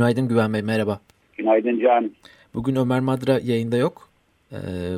Günaydın 0.00 0.28
Güven 0.28 0.52
Bey, 0.54 0.62
merhaba. 0.62 1.00
Günaydın 1.36 1.80
Can. 1.80 2.10
Bugün 2.54 2.76
Ömer 2.76 3.00
Madra 3.00 3.38
yayında 3.42 3.76
yok 3.76 4.08
ee, 4.52 4.56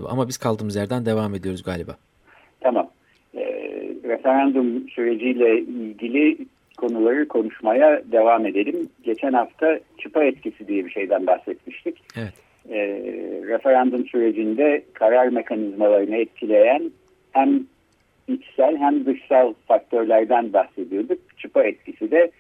ama 0.09 0.29
biz 0.29 0.37
kaldığımız 0.37 0.77
yerden 0.77 1.07
devam 1.07 1.35
ediyoruz 1.35 1.63
galiba. 1.63 1.97
Tamam. 2.61 2.91
Ee, 3.35 3.41
referandum 4.05 4.89
süreciyle 4.89 5.59
ilgili 5.59 6.39
konuları 6.77 7.29
konuşmaya 7.29 8.03
devam 8.13 8.47
edelim. 8.47 8.89
Geçen 9.05 9.33
hafta 9.33 9.81
çıpa 9.99 10.25
etkisi 10.25 10.69
diye 10.69 10.85
bir 10.85 10.91
şeyden 10.91 11.27
bahsetmiştik. 11.27 11.99
Evet. 12.17 12.33
Ee, 12.71 12.87
referandum 13.47 14.07
sürecinde 14.07 14.83
karar 14.93 15.29
mekanizmalarını 15.29 16.17
etkileyen 16.17 16.91
hem 17.33 17.67
içsel 18.29 18.77
hem 18.77 19.07
dışsal 19.07 19.55
faktörlerden 19.69 20.53
bahsediyorduk. 20.53 21.19
Çıpa 21.39 21.63
etkisi 21.63 22.11
de 22.11 22.31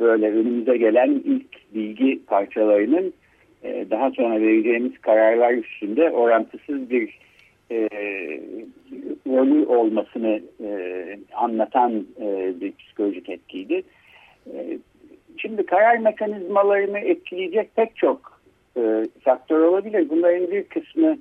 böyle 0.00 0.30
önümüze 0.30 0.76
gelen 0.76 1.10
ilk 1.24 1.74
bilgi 1.74 2.20
parçalarının 2.26 3.12
e, 3.64 3.86
daha 3.90 4.10
sonra 4.10 4.40
vereceğimiz 4.40 4.98
kararlar 4.98 5.52
üstünde 5.52 6.10
orantısız 6.10 6.90
bir 6.90 7.18
e, 7.70 7.88
rolü 9.26 9.66
olmasını 9.66 10.40
e, 10.64 11.18
anlatan 11.34 12.06
bir 12.60 12.72
psikolojik 12.72 13.28
etkiydi. 13.28 13.82
Şimdi 15.36 15.66
karar 15.66 15.98
mekanizmalarını 15.98 16.98
etkileyecek 16.98 17.76
pek 17.76 17.96
çok 17.96 18.40
faktör 19.20 19.60
olabilir. 19.60 20.08
Bunların 20.08 20.50
bir 20.50 20.64
kısmı 20.64 21.18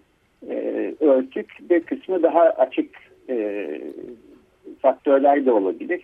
örtük, 0.99 1.69
bir 1.69 1.79
kısmı 1.83 2.23
daha 2.23 2.41
açık 2.41 2.89
faktörler 4.81 5.45
de 5.45 5.51
olabilir. 5.51 6.01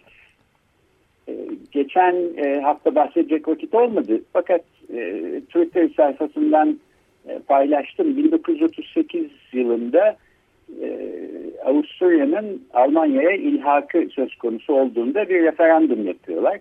E, 1.28 1.48
geçen 1.72 2.16
e, 2.38 2.62
hafta 2.62 2.96
bahsedecek 2.96 3.48
vakit 3.48 3.76
olmadı. 3.76 4.22
Fakat 4.34 4.62
e, 4.94 5.24
Twitter 5.48 5.90
sayfasından 5.98 6.80
paylaştım. 7.48 8.18
1938 8.18 9.26
yılında 9.54 10.18
Avusturya'nın 11.66 12.62
Almanya'ya 12.74 13.32
ilhakı 13.32 14.08
söz 14.12 14.36
konusu 14.36 14.74
olduğunda 14.74 15.30
bir 15.30 15.44
referandum 15.44 16.08
yapıyorlar. 16.08 16.60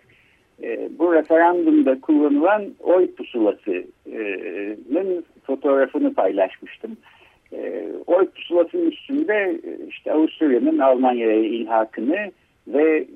Bu 0.98 1.14
referandumda 1.14 2.00
kullanılan 2.00 2.64
oy 2.80 3.14
pusulasının 3.14 5.24
fotoğrafını 5.42 6.14
paylaşmıştım. 6.14 6.96
Oy 8.06 8.26
pusulasının 8.26 8.90
üstünde 8.90 9.60
işte 9.88 10.12
Avusturya'nın 10.12 10.78
Almanya'ya 10.78 11.44
ilhakını 11.44 12.30
ve 12.66 13.06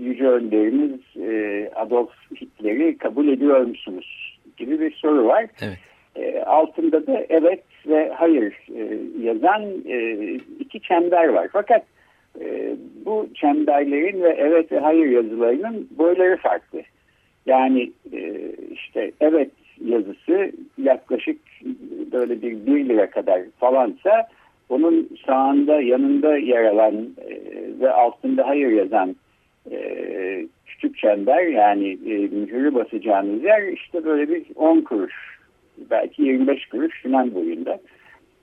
Yüce 0.00 0.28
Önderimiz 0.28 1.00
e, 1.16 1.70
Adolf 1.74 2.10
Hitler'i 2.40 2.98
kabul 2.98 3.28
ediyor 3.28 3.60
musunuz 3.60 4.38
gibi 4.56 4.80
bir 4.80 4.94
soru 4.94 5.26
var. 5.26 5.46
Evet. 5.60 5.78
E, 6.16 6.42
altında 6.42 7.06
da 7.06 7.26
evet 7.28 7.62
ve 7.86 8.12
hayır 8.14 8.54
e, 8.76 8.98
yazan 9.22 9.62
e, 9.88 10.14
iki 10.60 10.80
çember 10.80 11.28
var. 11.28 11.48
Fakat 11.52 11.82
e, 12.40 12.76
bu 13.04 13.28
çemberlerin 13.34 14.22
ve 14.22 14.36
evet 14.38 14.72
ve 14.72 14.78
hayır 14.78 15.06
yazılarının 15.06 15.88
boyları 15.98 16.36
farklı. 16.36 16.82
Yani 17.46 17.92
e, 18.12 18.52
işte 18.72 19.12
evet 19.20 19.50
yazısı 19.84 20.52
yaklaşık 20.78 21.38
böyle 22.12 22.42
bir 22.42 22.66
1 22.66 22.88
lira 22.88 23.10
kadar 23.10 23.42
falansa 23.60 24.28
onun 24.68 25.08
sağında 25.26 25.80
yanında 25.80 26.36
yer 26.36 26.64
alan 26.64 26.94
e, 26.94 27.40
ve 27.80 27.90
altında 27.90 28.48
hayır 28.48 28.70
yazan 28.70 29.16
e, 29.70 30.46
küçük 30.66 30.98
çember 30.98 31.42
yani 31.42 31.98
e, 32.06 32.14
mühürü 32.18 32.74
basacağınız 32.74 33.44
yer 33.44 33.72
işte 33.72 34.04
böyle 34.04 34.28
bir 34.28 34.44
10 34.54 34.80
kuruş 34.80 35.14
belki 35.90 36.22
25 36.22 36.66
kuruş 36.66 37.02
falan 37.02 37.34
boyunda. 37.34 37.80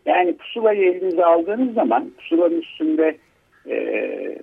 Yani 0.06 0.38
pusulayı 0.38 0.91
elinize 0.91 1.25
aldığınız 1.25 1.73
zaman 1.73 2.09
pusulanın 2.17 2.62
üstünde 2.62 3.17
e, 3.69 4.38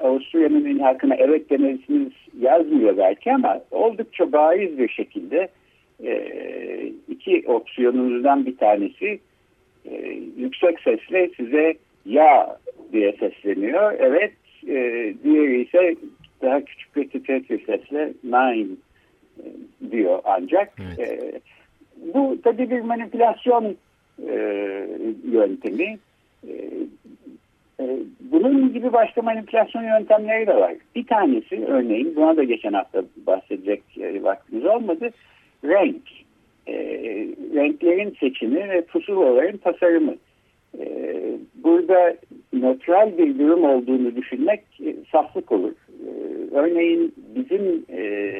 Avusturya'nın 0.00 0.64
ilhakına 0.64 1.14
evet 1.14 1.50
demesiniz 1.50 2.12
yazmıyor 2.40 2.96
belki 2.96 3.32
ama 3.32 3.60
oldukça 3.70 4.32
bariz 4.32 4.78
bir 4.78 4.88
şekilde 4.88 5.48
e, 6.04 6.32
iki 7.08 7.44
opsiyonunuzdan 7.46 8.46
bir 8.46 8.56
tanesi 8.56 9.18
e, 9.84 10.18
yüksek 10.36 10.80
sesle 10.80 11.30
size 11.36 11.74
ya 12.06 12.58
diye 12.92 13.12
sesleniyor. 13.12 13.92
Evet 13.98 14.32
e, 14.68 15.14
diğeri 15.24 15.62
ise 15.62 15.96
daha 16.42 16.64
küçük 16.64 16.96
bir 16.96 17.66
sesle 17.66 18.12
nine 18.24 18.66
e, 19.38 19.46
diyor 19.90 20.18
ancak. 20.24 20.72
Evet. 20.98 21.10
E, 21.10 21.40
bu 22.14 22.38
tabii 22.44 22.70
bir 22.70 22.80
manipülasyon 22.80 23.76
e, 24.28 24.36
yöntemi. 25.32 25.98
E, 26.48 26.52
e, 27.80 27.98
bunun 28.20 28.72
gibi 28.72 28.92
başka 28.92 29.22
manipülasyon 29.22 29.82
yöntemleri 29.82 30.46
de 30.46 30.56
var. 30.56 30.74
Bir 30.94 31.06
tanesi 31.06 31.64
örneğin 31.66 32.16
buna 32.16 32.36
da 32.36 32.44
geçen 32.44 32.72
hafta 32.72 33.02
bahsedecek 33.26 33.82
e, 34.00 34.22
vaktimiz 34.22 34.66
olmadı. 34.66 35.10
Renk. 35.64 36.02
E, 36.66 36.74
renklerin 37.54 38.16
seçimi 38.20 38.68
ve 38.68 38.82
pusulaların 38.82 39.56
tasarımı. 39.56 40.14
E, 40.78 40.84
burada 41.54 42.16
nötral 42.52 43.18
bir 43.18 43.38
durum 43.38 43.64
olduğunu 43.64 44.16
düşünmek 44.16 44.60
e, 44.86 44.94
saflık 45.12 45.52
olur. 45.52 45.72
E, 46.06 46.10
örneğin 46.54 47.14
bizim 47.34 47.84
e, 47.92 48.32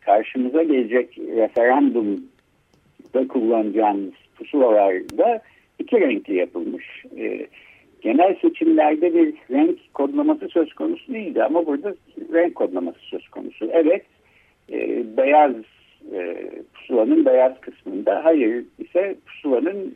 karşımıza 0.00 0.62
gelecek 0.62 1.18
referandumda 1.18 3.28
kullanacağımız 3.28 4.14
pusulalarda 4.36 5.42
iki 5.78 6.00
renkli 6.00 6.36
yapılmış. 6.36 7.04
E, 7.18 7.46
genel 8.00 8.36
seçimlerde 8.42 9.14
bir 9.14 9.34
renk 9.50 9.94
kodlaması 9.94 10.48
söz 10.48 10.72
konusu 10.72 11.14
değildi 11.14 11.44
ama 11.44 11.66
burada 11.66 11.94
renk 12.32 12.54
kodlaması 12.54 13.00
söz 13.00 13.28
konusu. 13.28 13.70
Evet, 13.72 14.02
beyaz 15.16 15.52
pusulanın 16.74 17.26
beyaz 17.26 17.60
kısmında, 17.60 18.24
hayır 18.24 18.64
ise 18.78 19.16
pusulanın 19.26 19.92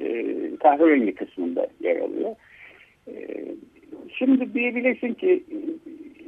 kahverengi 0.56 1.14
kısmında 1.14 1.66
yer 1.80 1.97
alıyor. 1.97 2.34
E, 3.09 3.15
şimdi 4.19 4.54
diyebilirsin 4.54 5.15
ki 5.15 5.44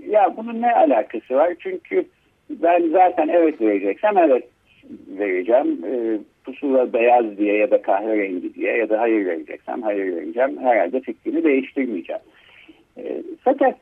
ya 0.08 0.36
bunun 0.36 0.62
ne 0.62 0.74
alakası 0.74 1.34
var? 1.34 1.54
Çünkü 1.58 2.04
ben 2.50 2.88
zaten 2.88 3.28
evet 3.28 3.60
vereceksem 3.60 4.18
evet 4.18 4.44
vereceğim. 5.08 5.84
E, 5.84 6.18
pusula 6.44 6.92
beyaz 6.92 7.38
diye 7.38 7.56
ya 7.56 7.70
da 7.70 7.82
kahverengi 7.82 8.54
diye 8.54 8.76
ya 8.76 8.88
da 8.88 9.00
hayır 9.00 9.26
vereceksem 9.26 9.82
hayır 9.82 10.16
vereceğim. 10.16 10.58
Herhalde 10.58 11.00
fikrimi 11.00 11.44
değiştirmeyeceğim. 11.44 12.22
E, 12.98 13.22
fakat 13.40 13.76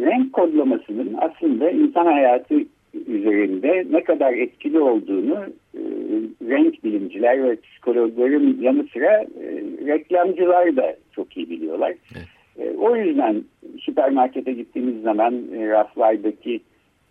renk 0.00 0.32
kodlamasının 0.32 1.16
aslında 1.18 1.70
insan 1.70 2.06
hayatı 2.06 2.54
üzerinde 3.06 3.84
ne 3.90 4.04
kadar 4.04 4.32
etkili 4.32 4.80
olduğunu 4.80 5.46
e, 5.74 5.80
renk 6.48 6.84
bilimciler 6.84 7.44
ve 7.44 7.56
psikologların 7.56 8.56
yanı 8.60 8.86
sıra 8.92 9.12
e, 9.22 9.26
reklamcılar 9.86 10.76
da 10.76 10.96
çok 11.12 11.36
iyi 11.36 11.50
biliyorlar. 11.50 11.94
Evet. 12.16 12.28
E, 12.58 12.76
o 12.76 12.96
yüzden 12.96 13.44
süpermarkete 13.80 14.52
gittiğimiz 14.52 15.02
zaman 15.02 15.34
e, 15.56 15.68
raflardaki 15.68 16.60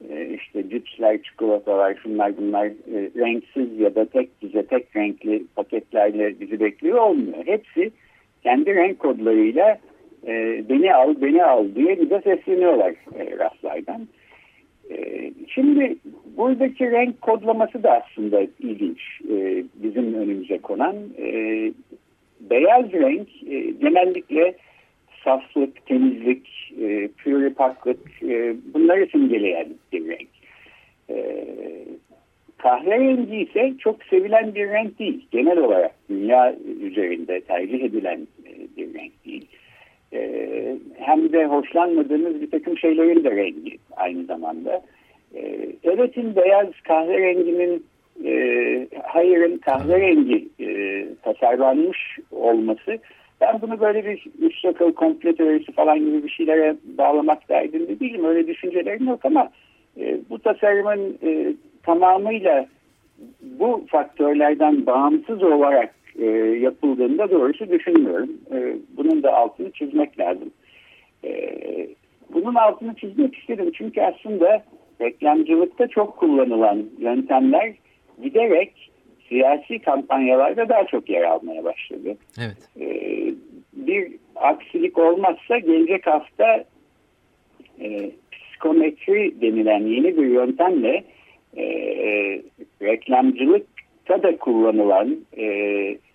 e, 0.10 0.30
işte 0.34 0.70
cipsler, 0.70 1.24
çikolatalar, 1.24 1.96
şunlar 2.04 2.38
bunlar 2.38 2.66
e, 2.68 3.10
renksiz 3.16 3.80
ya 3.80 3.96
da 3.96 4.06
tek 4.06 4.42
düze, 4.42 4.66
tek 4.66 4.96
renkli 4.96 5.44
paketlerle 5.56 6.40
bizi 6.40 6.60
bekliyor 6.60 6.98
olmuyor. 6.98 7.46
Hepsi 7.46 7.92
kendi 8.44 8.76
renk 8.76 9.00
kodlarıyla 9.00 9.78
e, 10.28 10.64
beni 10.70 10.94
al, 10.94 11.16
beni 11.22 11.44
al 11.44 11.66
diye 11.76 12.02
bize 12.02 12.22
sesleniyorlar 12.22 12.94
e, 13.16 13.38
raflardan. 13.40 14.08
E, 14.92 15.32
şimdi 15.48 15.96
buradaki 16.38 16.92
renk 16.92 17.22
kodlaması 17.22 17.84
da 17.84 18.04
aslında 18.04 18.42
ilginç 18.60 19.00
e, 19.30 19.64
bizim 19.76 20.14
önümüze 20.14 20.58
konan. 20.58 20.96
E, 21.18 21.72
beyaz 22.40 22.94
renk 22.94 23.28
e, 23.48 23.60
genellikle 23.60 24.56
saflık, 25.24 25.86
temizlik, 25.86 26.74
e, 26.82 27.08
pürü 27.08 27.54
paklık 27.54 28.24
e, 28.24 28.56
bunları 28.74 29.08
simgeleyen 29.08 29.68
bir 29.94 30.08
renk. 30.08 30.30
E, 31.10 31.46
kahverengi 32.58 33.38
ise 33.38 33.74
çok 33.80 34.04
sevilen 34.04 34.56
bir 34.56 34.68
renk 34.68 35.00
değil. 35.00 35.28
Genel 35.32 35.58
olarak 35.58 35.92
dünya 36.10 36.56
üzerinde 36.82 37.42
tercih 37.42 37.84
edilen 37.84 38.28
bir 38.78 38.94
renk 38.94 39.26
değil. 39.26 39.46
E, 40.14 40.78
hem 41.00 41.34
de 41.34 41.46
hoşlanmadığınız 41.46 42.42
bir 42.42 42.52
takım 42.52 42.78
şeylerin 42.78 43.24
de 43.24 43.32
rengi 43.32 43.78
aynı 43.98 44.24
zamanda. 44.24 44.82
E, 45.36 45.40
evet'in 45.84 46.36
beyaz 46.36 46.68
kahverenginin 46.84 47.86
e, 48.26 48.88
hayırın 49.04 49.58
kahverengi 49.58 50.48
e, 50.60 51.06
tasarlanmış 51.24 52.20
olması 52.32 53.00
ben 53.42 53.62
bunu 53.62 53.80
böyle 53.80 54.06
bir 54.06 54.26
üç 54.42 54.66
akıl 54.66 54.94
komple 54.94 55.36
teorisi 55.36 55.72
falan 55.72 56.00
gibi 56.00 56.24
bir 56.24 56.30
şeylere 56.30 56.76
bağlamak 56.98 57.50
derdinde 57.50 58.00
değilim. 58.00 58.26
Öyle 58.26 58.48
düşüncelerim 58.48 59.08
yok 59.08 59.26
ama 59.26 59.50
e, 60.00 60.18
bu 60.30 60.40
tasarımın 60.40 61.18
tamamıyla 61.84 62.68
bu 63.42 63.86
faktörlerden 63.88 64.86
bağımsız 64.86 65.44
olarak 65.44 65.96
e, 66.20 66.26
yapıldığında 66.60 67.32
doğrusu 67.32 67.70
düşünmüyorum. 67.70 68.30
E, 68.52 68.78
bunun 68.98 69.24
da 69.24 69.34
altını 69.34 69.72
çizmek 69.72 70.20
lazım. 70.20 70.52
E, 71.24 71.58
bunun 72.34 72.56
altını 72.56 72.96
çizmek 72.96 73.36
istedim 73.36 73.72
çünkü 73.78 74.02
aslında 74.02 74.64
reklamcılıkta 75.02 75.88
çok 75.88 76.18
kullanılan 76.18 76.84
yöntemler 77.00 77.74
giderek 78.24 78.92
siyasi 79.30 79.80
kampanyalarda 79.80 80.70
daha 80.70 80.86
çok 80.86 81.10
yer 81.10 81.24
almaya 81.24 81.64
başladı. 81.64 82.18
Evet. 82.40 82.58
E, 82.80 82.88
bir 83.74 84.12
aksilik 84.36 84.98
olmazsa 84.98 85.60
gelecek 85.60 86.08
hafta 86.08 86.64
e, 87.82 88.12
psikometri 88.32 89.42
denilen 89.42 89.88
yeni 89.88 90.18
bir 90.18 90.26
yöntemle 90.26 91.04
e, 91.58 91.64
reklamcılıkta 92.82 93.73
da 94.10 94.38
kullanılan 94.38 95.18
e, 95.38 95.46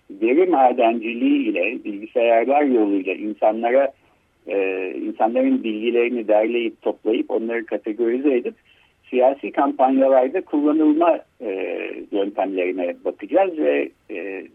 veri 0.09 0.45
madenciliği 0.45 1.49
ile 1.49 1.83
bilgisayarlar 1.83 2.61
yoluyla 2.61 3.13
insanlara 3.13 3.91
e, 4.47 4.89
insanların 4.95 5.63
bilgilerini 5.63 6.27
derleyip 6.27 6.81
toplayıp 6.81 7.31
onları 7.31 7.65
kategorize 7.65 8.35
edip 8.35 8.55
siyasi 9.09 9.51
kampanyalarda 9.51 10.41
kullanılma 10.41 11.19
e, 11.41 11.51
yöntemlerine 12.11 12.95
bakacağız 13.05 13.57
ve 13.57 13.89
e, 14.11 14.47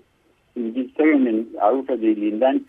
İngiltere'nin 0.56 1.50
Avrupa 1.60 2.02
Birliği'nden 2.02 2.60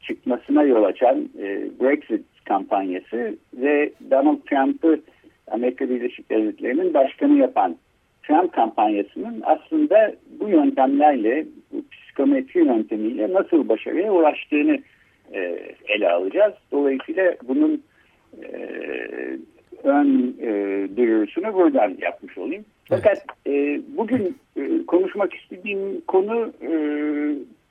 çıkmasına 0.00 0.62
yol 0.62 0.84
açan 0.84 1.28
e, 1.38 1.44
Brexit 1.80 2.24
kampanyası 2.44 3.36
ve 3.54 3.90
Donald 4.10 4.38
Trump'ı 4.50 5.00
Amerika 5.46 5.88
Birleşik 5.88 6.30
Devletleri'nin 6.30 6.94
başkanı 6.94 7.38
yapan 7.38 7.76
Trump 8.26 8.52
kampanyasının 8.52 9.42
aslında 9.44 10.14
bu 10.40 10.48
yöntemlerle, 10.48 11.46
bu 11.72 11.84
psikometri 11.90 12.60
yöntemiyle 12.60 13.32
nasıl 13.32 13.68
başarıya 13.68 14.12
ulaştığını 14.12 14.78
e, 15.32 15.58
ele 15.88 16.10
alacağız. 16.10 16.54
Dolayısıyla 16.72 17.34
bunun 17.48 17.82
e, 18.42 18.48
ön 19.84 20.36
e, 20.40 20.48
duyurusunu 20.96 21.54
buradan 21.54 21.96
yapmış 22.00 22.38
olayım. 22.38 22.64
Fakat 22.88 23.24
e, 23.46 23.80
bugün 23.96 24.36
e, 24.56 24.86
konuşmak 24.86 25.34
istediğim 25.34 26.00
konu 26.00 26.52
e, 26.62 26.70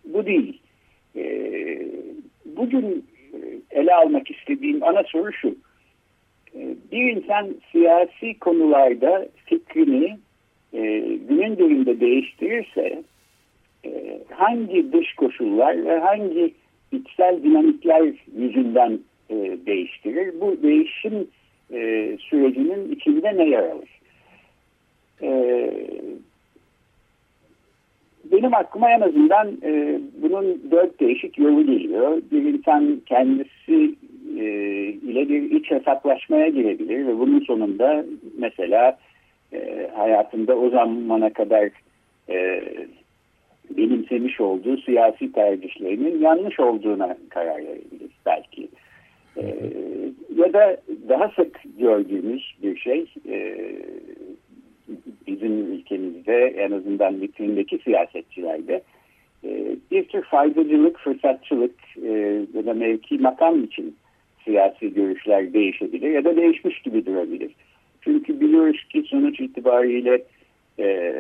bu 0.06 0.26
değil. 0.26 0.62
E, 1.16 1.48
bugün 2.46 3.06
e, 3.34 3.38
ele 3.72 3.94
almak 3.96 4.32
istediğim 4.32 4.84
ana 4.84 5.04
soru 5.04 5.34
şu. 5.34 5.56
E, 6.56 6.60
bir 6.92 7.16
insan 7.16 7.56
siyasi 7.72 8.40
konularda 8.40 9.28
fikrini 9.46 10.18
e, 10.74 10.82
günün 11.30 11.58
birinde 11.58 12.00
değiştirirse 12.00 13.04
e, 13.86 14.20
hangi 14.30 14.94
dış 14.94 15.14
koşullar 15.16 15.86
ve 15.86 16.00
hangi 16.00 16.54
içsel 16.92 17.44
dinamikler 17.44 18.14
yüzünden 18.38 19.00
e, 19.30 19.36
değiştirir? 19.66 20.42
Bu 20.42 20.64
değişim 20.64 21.28
e, 21.74 22.18
sürecinin 22.20 22.96
içinde 22.96 23.38
ne 23.38 23.50
yer 23.50 23.64
alır? 23.64 23.90
E, 25.22 25.70
benim 28.32 28.54
aklıma 28.54 28.92
en 28.92 29.02
azından 29.02 29.58
e, 29.64 30.00
bunun 30.22 30.62
dört 30.72 31.00
değişik 31.00 31.38
yolu 31.38 31.66
geliyor. 31.66 32.22
Bir 32.32 32.42
insan 32.54 33.02
kendisi 33.06 33.96
e, 34.40 34.46
ile 34.86 35.30
bir 35.30 35.52
iç 35.52 35.72
hesaplaşmaya 35.72 36.48
girebilir 36.48 37.08
ve 37.08 37.20
bunun 37.20 37.40
sonunda 37.40 38.06
mesela 38.38 38.98
e, 39.54 39.90
hayatında 39.96 40.58
o 40.58 40.70
zamana 40.70 41.34
kadar 41.34 41.70
e, 42.30 42.64
benimsemiş 43.70 44.42
olduğu 44.42 44.78
siyasi 44.78 45.32
tercihlerinin 45.32 46.22
yanlış 46.22 46.60
olduğuna 46.60 47.18
karar 47.30 47.58
verebilir 47.58 48.12
belki. 48.26 48.68
E, 49.38 49.44
ya 50.36 50.54
da 50.54 50.78
daha 51.10 51.30
sık 51.30 51.62
gördüğümüz 51.80 52.54
bir 52.64 52.78
şey 52.78 53.06
e, 53.30 53.58
bizim 55.28 55.72
ülkemizde 55.72 56.46
en 56.46 56.72
azından 56.72 57.22
vitrindeki 57.22 57.78
siyasetçilerde 57.78 58.82
e, 59.44 59.76
bir 59.92 60.04
tür 60.04 60.22
faydacılık, 60.22 61.00
fırsatçılık 61.00 61.76
e, 62.04 62.12
ya 62.54 62.66
da 62.66 62.74
mevki 62.74 63.18
makam 63.18 63.64
için 63.64 63.96
siyasi 64.46 64.94
görüşler 64.94 65.54
değişebilir 65.54 66.12
ya 66.12 66.24
da 66.24 66.36
değişmiş 66.36 66.82
gibi 66.82 67.06
durabilir. 67.06 67.52
Çünkü 68.04 68.40
biliyoruz 68.40 68.84
ki 68.90 69.04
sonuç 69.08 69.40
itibariyle 69.40 70.24
e, 70.80 71.14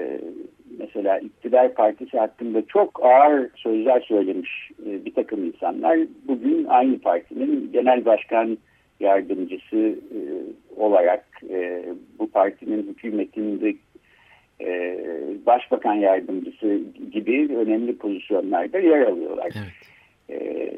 mesela 0.80 1.19
iktidar 1.19 1.74
partisi 1.74 2.19
hakkında 2.19 2.62
çok 2.68 3.06
ağır 3.06 3.50
sözler 3.56 4.01
söylemiş 4.01 4.71
e, 4.85 5.06
bir 5.06 5.13
takım 5.13 5.45
insanlar 5.45 6.00
bugün 6.27 6.65
aynı 6.65 7.00
partinin 7.00 7.69
genel 7.74 8.06
başkan 8.06 8.57
yardımcısı 9.00 9.77
e, 9.77 10.19
olarak 10.77 11.25
e, 11.50 11.85
bu 12.19 12.30
partinin 12.30 12.88
hükümetinde 12.88 13.75
e, 14.62 14.97
başbakan 15.45 15.94
yardımcısı 15.94 16.81
gibi 17.12 17.56
önemli 17.56 17.97
pozisyonlarda 17.97 18.79
yer 18.79 19.01
alıyorlar. 19.01 19.51
Evet. 19.55 19.74
E, 20.29 20.74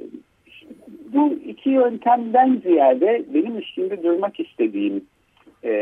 bu 1.13 1.34
iki 1.46 1.70
yöntemden 1.70 2.62
ziyade 2.63 3.24
benim 3.34 3.58
üstünde 3.58 4.03
durmak 4.03 4.39
istediğim 4.39 5.03
e, 5.65 5.75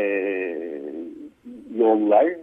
yollar, 1.78 2.24
e, 2.26 2.38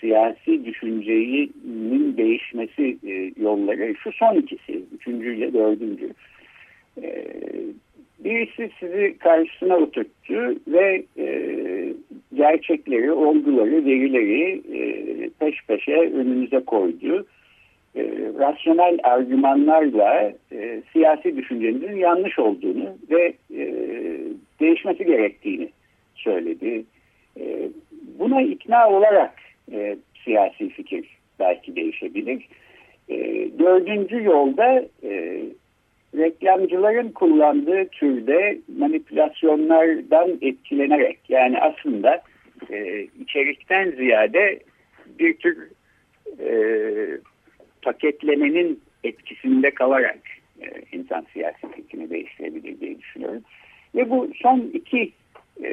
siyasi 0.00 0.64
düşüncenin 0.64 2.16
değişmesi 2.16 2.96
e, 3.06 3.32
yolları 3.42 3.94
şu 3.94 4.12
son 4.12 4.34
ikisi, 4.36 4.82
üçüncüyle 4.94 5.52
dördüncü. 5.52 6.10
E, 7.02 7.24
birisi 8.18 8.70
sizi 8.80 9.18
karşısına 9.18 9.76
oturttu 9.76 10.60
ve 10.68 11.02
e, 11.18 11.28
gerçekleri, 12.34 13.12
olguları, 13.12 13.84
verileri 13.84 14.62
e, 14.72 15.30
peş 15.40 15.66
peşe 15.66 15.96
önünüze 15.96 16.60
koydu. 16.60 17.26
E, 17.96 18.02
rasyonel 18.38 18.98
argümanlarla 19.02 20.32
e, 20.52 20.82
siyasi 20.92 21.36
düşüncenizin 21.36 21.96
yanlış 21.96 22.38
olduğunu 22.38 22.96
ve 23.10 23.32
e, 23.54 23.74
değişmesi 24.60 25.04
gerektiğini 25.04 25.68
söyledi. 26.18 26.84
E, 27.40 27.68
buna 28.18 28.42
ikna 28.42 28.88
olarak 28.88 29.34
e, 29.72 29.96
siyasi 30.24 30.68
fikir 30.68 31.08
belki 31.38 31.76
değişebilir. 31.76 32.48
E, 33.08 33.16
dördüncü 33.58 34.24
yolda 34.24 34.84
e, 35.02 35.42
reklamcıların 36.16 37.08
kullandığı 37.08 37.88
türde 37.88 38.58
manipülasyonlardan 38.78 40.38
etkilenerek 40.42 41.18
yani 41.28 41.58
aslında 41.58 42.22
içerikten 43.20 43.90
ziyade 43.90 44.58
bir 45.18 45.36
tür 45.36 45.68
paketlemenin 47.82 48.80
etkisinde 49.04 49.70
kalarak 49.70 50.18
insan 50.92 51.26
siyasi 51.32 51.72
fikrini 51.76 52.10
değiştirebilir 52.10 52.80
diye 52.80 52.98
düşünüyorum. 52.98 53.42
Ve 53.94 54.10
bu 54.10 54.30
son 54.42 54.70
iki 54.72 55.12
e, 55.64 55.70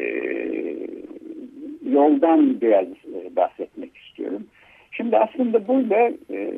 yoldan 1.92 2.62
biraz 2.62 2.88
e, 2.88 3.36
bahsetmek 3.36 3.98
istiyorum. 3.98 4.48
Şimdi 4.92 5.18
aslında 5.18 5.68
burada 5.68 6.12
e, 6.30 6.52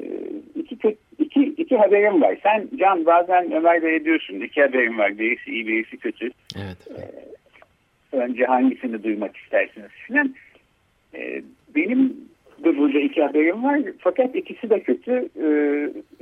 iki, 0.56 0.98
iki, 1.20 1.44
iki 1.44 1.78
haberim 1.78 2.22
var. 2.22 2.38
Sen 2.44 2.70
Can 2.80 3.06
bazen 3.06 3.52
Ömer 3.52 3.84
Bey 3.84 4.06
diyorsun 4.06 4.40
iki 4.40 4.62
haberim 4.62 4.98
var. 4.98 5.18
Birisi 5.18 5.52
iyi 5.52 5.68
birisi 5.68 5.98
kötü. 5.98 6.30
Evet. 6.56 6.88
E, 8.14 8.18
önce 8.18 8.46
hangisini 8.46 9.04
duymak 9.04 9.38
istersiniz 9.38 9.92
filan. 10.08 10.36
E, 11.14 11.42
benim 11.76 12.16
de 12.64 12.78
burada 12.78 13.00
iki 13.00 13.22
haberim 13.24 13.64
var. 13.64 13.82
Fakat 14.00 14.36
ikisi 14.36 14.70
de 14.70 14.80
kötü. 14.84 15.30
E, 15.42 15.48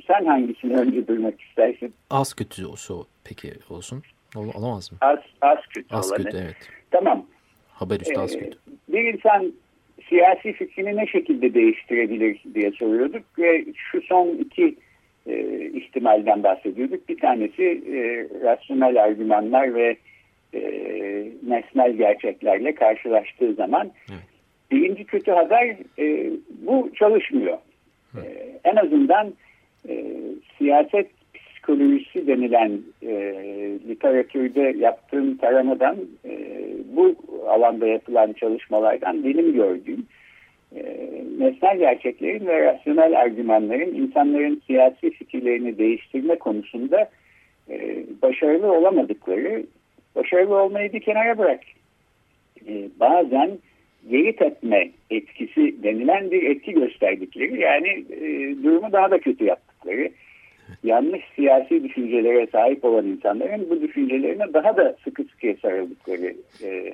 sen 0.07 0.25
hangisini 0.25 0.75
önce 0.75 1.07
duymak 1.07 1.41
istersin? 1.41 1.93
Az 2.09 2.33
kötü 2.33 2.65
olsun 2.65 3.07
peki 3.23 3.51
olsun. 3.69 4.03
Ol, 4.35 4.45
mı? 4.91 4.97
Az, 5.01 5.19
az 5.41 5.59
kötü 5.73 5.95
Az 5.95 6.11
olanı. 6.11 6.23
kötü 6.23 6.37
evet. 6.37 6.69
Tamam. 6.91 7.25
Haber 7.69 7.99
üstü 7.99 8.19
az 8.19 8.37
kötü. 8.37 8.57
Bir 8.87 9.13
insan 9.13 9.53
siyasi 10.09 10.53
fikrini 10.53 10.95
ne 10.95 11.07
şekilde 11.07 11.53
değiştirebilir 11.53 12.41
diye 12.53 12.71
soruyorduk 12.71 13.39
ve 13.39 13.65
şu 13.75 14.01
son 14.01 14.27
iki 14.27 14.75
e, 15.27 15.65
ihtimalden 15.65 16.43
bahsediyorduk. 16.43 17.09
Bir 17.09 17.19
tanesi 17.19 17.63
e, 17.63 18.27
rasyonel 18.43 19.03
argümanlar 19.03 19.75
ve 19.75 19.97
e, 20.53 20.61
nesnel 21.47 21.93
gerçeklerle 21.93 22.75
karşılaştığı 22.75 23.53
zaman 23.53 23.91
evet. 24.09 24.21
birinci 24.71 25.05
kötü 25.05 25.31
haber 25.31 25.75
e, 25.99 26.31
bu 26.49 26.91
çalışmıyor. 26.95 27.57
E, 28.15 28.59
en 28.63 28.75
azından 28.75 29.33
e, 29.89 30.05
siyaset 30.57 31.07
psikolojisi 31.65 32.27
denilen 32.27 32.81
e, 33.01 33.13
literatürde 33.87 34.75
yaptığım 34.77 35.37
taramadan 35.37 35.97
e, 36.25 36.59
bu 36.95 37.15
alanda 37.47 37.87
yapılan 37.87 38.33
çalışmalardan 38.33 39.23
benim 39.23 39.53
gördüğüm 39.53 40.05
e, 40.75 40.83
nesnel 41.39 41.77
gerçeklerin 41.77 42.47
ve 42.47 42.63
rasyonel 42.63 43.19
argümanların 43.19 43.95
insanların 43.95 44.61
siyasi 44.67 45.11
fikirlerini 45.11 45.77
değiştirme 45.77 46.35
konusunda 46.35 47.09
e, 47.69 48.03
başarılı 48.21 48.73
olamadıkları, 48.73 49.63
başarılı 50.15 50.55
olmayı 50.55 50.93
bir 50.93 50.99
kenara 50.99 51.37
bırak. 51.37 51.61
E, 52.67 52.89
bazen 52.99 53.51
geri 54.09 54.35
tepme 54.35 54.89
etkisi 55.09 55.83
denilen 55.83 56.31
bir 56.31 56.43
etki 56.43 56.73
gösterdikleri 56.73 57.61
yani 57.61 58.05
e, 58.09 58.55
durumu 58.63 58.91
daha 58.91 59.11
da 59.11 59.17
kötü 59.17 59.45
yaptıkları 59.45 60.09
yanlış 60.83 61.21
siyasi 61.35 61.83
düşüncelere 61.83 62.47
sahip 62.47 62.85
olan 62.85 63.05
insanların 63.05 63.69
bu 63.69 63.81
düşüncelerine 63.81 64.53
daha 64.53 64.77
da 64.77 64.95
sıkı 65.03 65.23
sıkıya 65.23 65.55
sarıldıkları 65.61 66.33
e, 66.63 66.93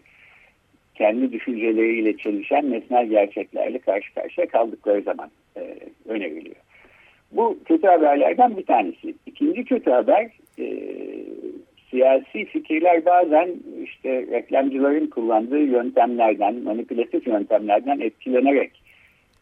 kendi 0.96 1.32
düşünceleriyle 1.32 2.18
çelişen 2.18 2.72
nesnel 2.72 3.08
gerçeklerle 3.08 3.80
karşı 3.80 4.14
karşıya 4.14 4.48
kaldıkları 4.48 5.02
zaman 5.02 5.32
e, 5.58 5.78
öneriliyor. 6.06 6.56
Bu 7.32 7.60
kötü 7.66 7.88
haberlerden 7.88 8.58
bir 8.58 8.66
tanesi. 8.66 9.14
İkinci 9.26 9.66
kötü 9.66 9.92
haber 9.92 10.30
e, 10.60 10.66
siyasi 11.90 12.46
fikirler 12.46 13.06
bazen 13.06 13.50
işte 13.84 14.28
reklamcıların 14.32 15.08
kullandığı 15.08 15.64
yöntemlerden, 15.64 16.56
manipülatif 16.56 17.28
yöntemlerden 17.28 18.00
etkilenerek 18.00 18.72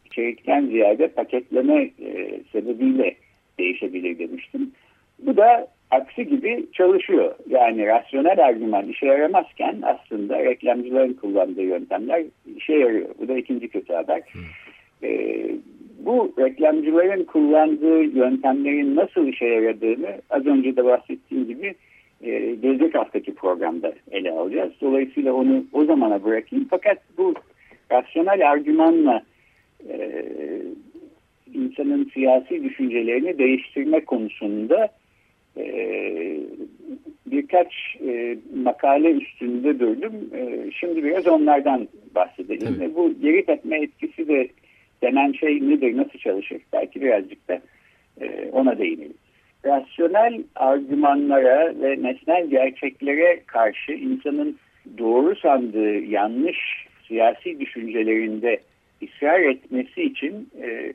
içerikten 0.05 0.65
ziyade 0.65 1.07
paketleme 1.07 1.81
e, 1.81 2.39
sebebiyle 2.51 3.15
değişebilir 3.59 4.19
demiştim. 4.19 4.71
Bu 5.19 5.37
da 5.37 5.67
aksi 5.91 6.27
gibi 6.27 6.65
çalışıyor. 6.73 7.35
Yani 7.49 7.87
rasyonel 7.87 8.45
argüman 8.45 8.87
işe 8.87 9.05
yaramazken 9.05 9.81
aslında 9.83 10.39
reklamcıların 10.39 11.13
kullandığı 11.13 11.63
yöntemler 11.63 12.23
işe 12.57 12.73
yarıyor. 12.73 13.09
Bu 13.19 13.27
da 13.27 13.37
ikinci 13.37 13.67
kötü 13.67 13.93
haber. 13.93 14.21
Ee, 15.03 15.51
bu 15.99 16.33
reklamcıların 16.39 17.23
kullandığı 17.23 18.03
yöntemlerin 18.03 18.95
nasıl 18.95 19.27
işe 19.27 19.45
yaradığını 19.45 20.21
az 20.29 20.45
önce 20.45 20.75
de 20.75 20.85
bahsettiğim 20.85 21.47
gibi 21.47 21.75
e, 22.21 22.55
gelecek 22.55 22.95
haftaki 22.95 23.35
programda 23.35 23.93
ele 24.11 24.31
alacağız. 24.31 24.73
Dolayısıyla 24.81 25.33
onu 25.33 25.65
o 25.73 25.85
zamana 25.85 26.23
bırakayım. 26.23 26.67
Fakat 26.69 26.97
bu 27.17 27.33
rasyonel 27.91 28.51
argümanla 28.51 29.23
e, 29.89 30.23
insanın 31.61 32.11
siyasi 32.13 32.63
düşüncelerini 32.63 33.37
değiştirme 33.37 34.05
konusunda 34.05 34.89
e, 35.57 35.65
birkaç 37.25 37.73
e, 38.07 38.37
makale 38.55 39.11
üstünde 39.11 39.79
durdum. 39.79 40.13
E, 40.35 40.71
şimdi 40.71 41.03
biraz 41.03 41.27
onlardan 41.27 41.87
bahsedelim. 42.15 42.79
Ve 42.79 42.95
bu 42.95 43.13
geri 43.21 43.45
tepme 43.45 43.81
etkisi 43.81 44.27
de 44.27 44.47
denen 45.01 45.31
şey 45.31 45.69
nedir, 45.69 45.97
nasıl 45.97 46.19
çalışır? 46.19 46.61
Belki 46.73 47.01
birazcık 47.01 47.47
da 47.47 47.61
e, 48.21 48.49
ona 48.51 48.77
değinelim. 48.77 49.13
Rasyonel 49.65 50.43
argümanlara 50.55 51.73
ve 51.81 52.03
nesnel 52.03 52.47
gerçeklere 52.49 53.39
karşı 53.45 53.91
insanın 53.91 54.57
doğru 54.97 55.35
sandığı 55.35 55.99
yanlış 55.99 56.57
siyasi 57.07 57.59
düşüncelerinde 57.59 58.59
ısrar 59.03 59.39
etmesi 59.39 60.03
için 60.03 60.49
e, 60.61 60.93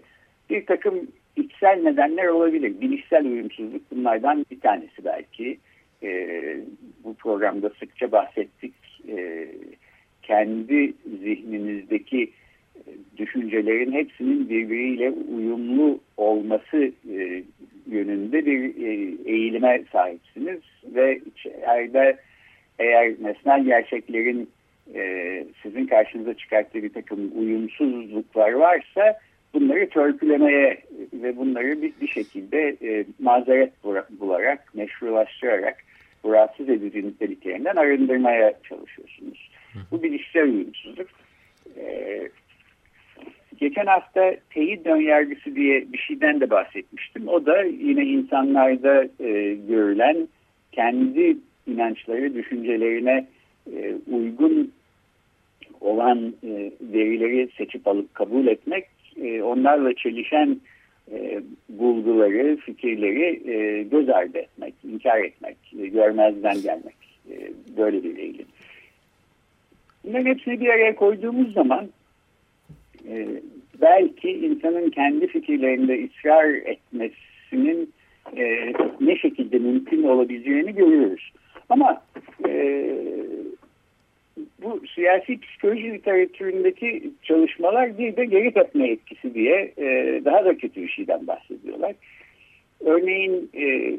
bir 0.51 0.67
takım 0.67 1.07
içsel 1.37 1.83
nedenler 1.83 2.27
olabilir. 2.27 2.81
Bilişsel 2.81 3.25
uyumsuzluk 3.25 3.83
bunlardan 3.91 4.47
bir 4.51 4.61
tanesi 4.61 5.05
belki. 5.05 5.59
E, 6.03 6.41
bu 7.05 7.15
programda 7.15 7.71
sıkça 7.81 8.13
bahsettik. 8.13 8.75
E, 9.09 9.49
kendi 10.23 10.95
zihninizdeki 11.23 12.31
e, 12.77 12.83
düşüncelerin 13.17 13.93
hepsinin 13.93 14.49
birbiriyle 14.49 15.11
uyumlu 15.11 16.01
olması 16.17 16.93
e, 17.11 17.43
yönünde 17.91 18.47
bir 18.47 18.87
e, 18.87 19.15
eğilime 19.31 19.85
sahipsiniz 19.93 20.61
ve 20.85 21.21
içeride 21.27 22.17
eğer 22.79 23.15
nesnel 23.23 23.65
gerçeklerin 23.65 24.49
e, 24.95 25.45
sizin 25.63 25.87
karşınıza 25.87 26.35
çıkarttığı 26.35 26.83
bir 26.83 26.93
takım 26.93 27.31
uyumsuzluklar 27.35 28.53
varsa 28.53 29.19
bunları 29.54 29.88
törpülemeye 29.88 30.78
ve 31.12 31.37
bunları 31.37 31.82
bir, 31.82 31.92
bir 32.00 32.08
şekilde 32.08 32.76
e, 32.82 33.04
mazeret 33.18 33.73
bularak, 34.20 34.75
meşrulaştırarak 34.75 35.76
bu 36.25 36.32
rahatsız 36.32 36.68
edici 36.68 37.06
niteliklerinden 37.06 37.76
arındırmaya 37.76 38.54
çalışıyorsunuz. 38.68 39.50
Bu 39.90 40.02
bilişsel 40.02 40.44
uyumsuzluk. 40.44 41.08
E, 41.76 42.20
geçen 43.58 43.87
hafta 43.87 44.37
teyit 44.50 44.87
yargısı 44.87 45.56
diye 45.56 45.92
bir 45.92 45.99
şeyden 45.99 46.40
de 46.40 46.50
bahsetmiştim. 46.50 47.28
O 47.28 47.46
da 47.46 47.62
yine 47.62 48.04
insanlarda 48.04 49.04
e, 49.04 49.54
görülen 49.68 50.28
kendi 50.73 51.37
inançları, 51.66 52.34
düşüncelerine 52.34 53.26
e, 53.73 53.94
uygun 54.12 54.73
olan 55.80 56.34
e, 56.42 56.73
verileri 56.80 57.49
seçip 57.58 57.88
alıp 57.88 58.14
kabul 58.14 58.46
etmek 58.46 58.84
e, 59.23 59.42
onlarla 59.42 59.94
çelişen 59.94 60.61
e, 61.12 61.42
bulguları, 61.68 62.56
fikirleri 62.56 63.50
e, 63.50 63.83
göz 63.83 64.09
ardı 64.09 64.38
etmek, 64.38 64.75
inkar 64.85 65.18
etmek, 65.18 65.56
görmezden 65.73 66.62
gelmek. 66.62 66.94
Böyle 67.76 68.04
bir 68.04 68.16
eğilim. 68.16 68.47
Bunların 70.04 70.26
hepsini 70.26 70.61
bir 70.61 70.68
araya 70.68 70.97
koyduğumuz 70.97 71.52
zaman 71.52 71.88
belki 73.80 74.30
insanın 74.30 74.90
kendi 74.90 75.26
fikirlerinde 75.26 76.04
ısrar 76.04 76.49
etmesinin 76.54 77.92
ne 79.00 79.16
şekilde 79.16 79.59
mümkün 79.59 80.02
olabileceğini 80.02 80.75
görüyoruz. 80.75 81.33
Ama 81.68 82.02
bu 84.62 84.81
siyasi 84.95 85.41
psikoloji 85.41 85.93
literatüründeki 85.93 87.11
çalışmalar 87.23 87.99
bir 87.99 88.17
de 88.17 88.25
geri 88.25 88.53
tepme 88.53 88.88
etkisi 88.88 89.35
diye 89.35 89.73
e, 89.79 90.21
daha 90.25 90.45
da 90.45 90.59
kötü 90.59 90.83
bir 90.83 90.88
şeyden 90.88 91.26
bahsediyorlar. 91.26 91.95
Örneğin 92.81 93.50
e, 93.55 93.97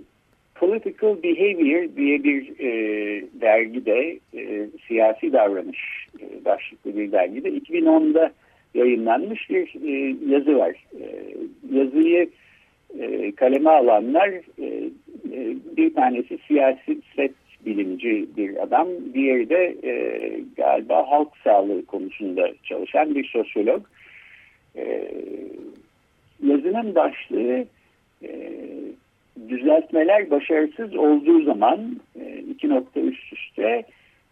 Political 0.56 1.24
Behavior 1.24 1.96
diye 1.96 2.24
bir 2.24 2.60
e, 2.60 2.70
dergide, 3.42 4.20
e, 4.34 4.68
siyasi 4.88 5.34
davranış 5.34 6.08
e, 6.20 6.46
başlıklı 6.46 6.98
bir 6.98 7.12
dergide 7.12 7.50
2010'da 7.50 8.32
yayınlanmış 8.74 9.50
bir 9.50 9.74
e, 9.88 10.16
yazı 10.34 10.58
var. 10.58 10.86
E, 11.02 11.36
yazıyı 11.74 12.30
e, 13.00 13.32
kaleme 13.32 13.70
alanlar 13.70 14.30
e, 14.30 14.66
e, 15.34 15.56
bir 15.78 15.94
tanesi 15.94 16.38
siyaset 16.48 17.04
bilimci 17.66 18.26
bir 18.38 18.64
adam. 18.64 18.88
Diğeri 19.14 19.50
de 19.50 19.76
e, 19.84 19.94
galiba 20.58 21.12
halk 21.12 21.30
sağlığı 21.44 21.86
konusunda 21.86 22.48
çalışan 22.64 23.16
bir 23.16 23.28
sosyolog. 23.28 23.86
E, 24.76 25.12
yazının 26.44 26.96
başlığı 26.96 27.66
e, 28.24 28.30
düzeltmeler 29.50 30.32
başarısız 30.32 30.96
olduğu 30.96 31.44
zaman 31.44 32.00
e, 32.22 32.38
iki 32.52 32.70
nokta 32.70 33.00
üst 33.00 33.34
üste 33.34 33.84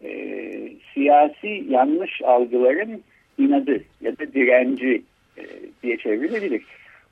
e, 0.04 0.52
siyasi 0.94 1.64
yanlış 1.68 2.22
algıların 2.22 3.02
inadı 3.38 3.80
ya 4.00 4.18
da 4.18 4.32
direnci 4.32 5.02
e, 5.38 5.42
diye 5.82 5.96
çevrilebilir. 5.96 6.62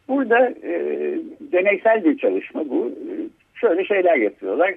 Burada 0.08 0.48
e, 0.62 0.72
deneysel 1.40 2.04
bir 2.04 2.18
çalışma 2.18 2.68
bu. 2.70 2.92
Şöyle 3.54 3.84
şeyler 3.84 4.16
yapıyorlar 4.16 4.74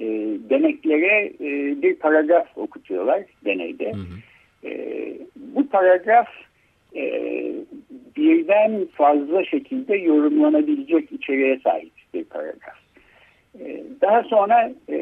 e, 0.00 0.04
deneklere 0.50 1.32
e, 1.40 1.82
bir 1.82 1.94
paragraf 1.94 2.58
okutuyorlar 2.58 3.24
deneyde. 3.44 3.92
Hı 3.92 3.96
hı. 3.96 4.70
E, 4.70 5.12
bu 5.36 5.68
paragraf 5.68 6.28
e, 6.96 7.02
birden 8.16 8.86
fazla 8.92 9.44
şekilde 9.44 9.96
yorumlanabilecek 9.96 11.12
içeriğe 11.12 11.58
sahip 11.64 11.92
bir 12.14 12.24
paragraf. 12.24 12.76
E, 13.60 13.82
daha 14.00 14.22
sonra 14.22 14.72
e, 14.88 14.98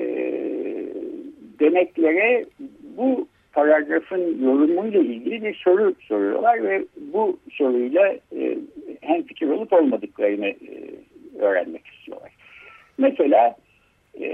deneklere 1.61 2.45
bu 2.97 3.29
paragrafın 3.53 4.45
yorumuyla 4.45 5.01
ilgili 5.01 5.45
bir 5.45 5.55
soru 5.55 5.95
soruyorlar 6.01 6.63
ve 6.63 6.85
bu 6.97 7.39
soruyla 7.53 8.07
e, 8.37 8.59
hem 9.01 9.23
fikir 9.23 9.49
olup 9.49 9.73
olmadıklarını 9.73 10.47
e, 10.47 10.95
öğrenmek 11.39 11.87
istiyorlar. 11.87 12.33
Mesela 12.99 13.57
e, 14.21 14.29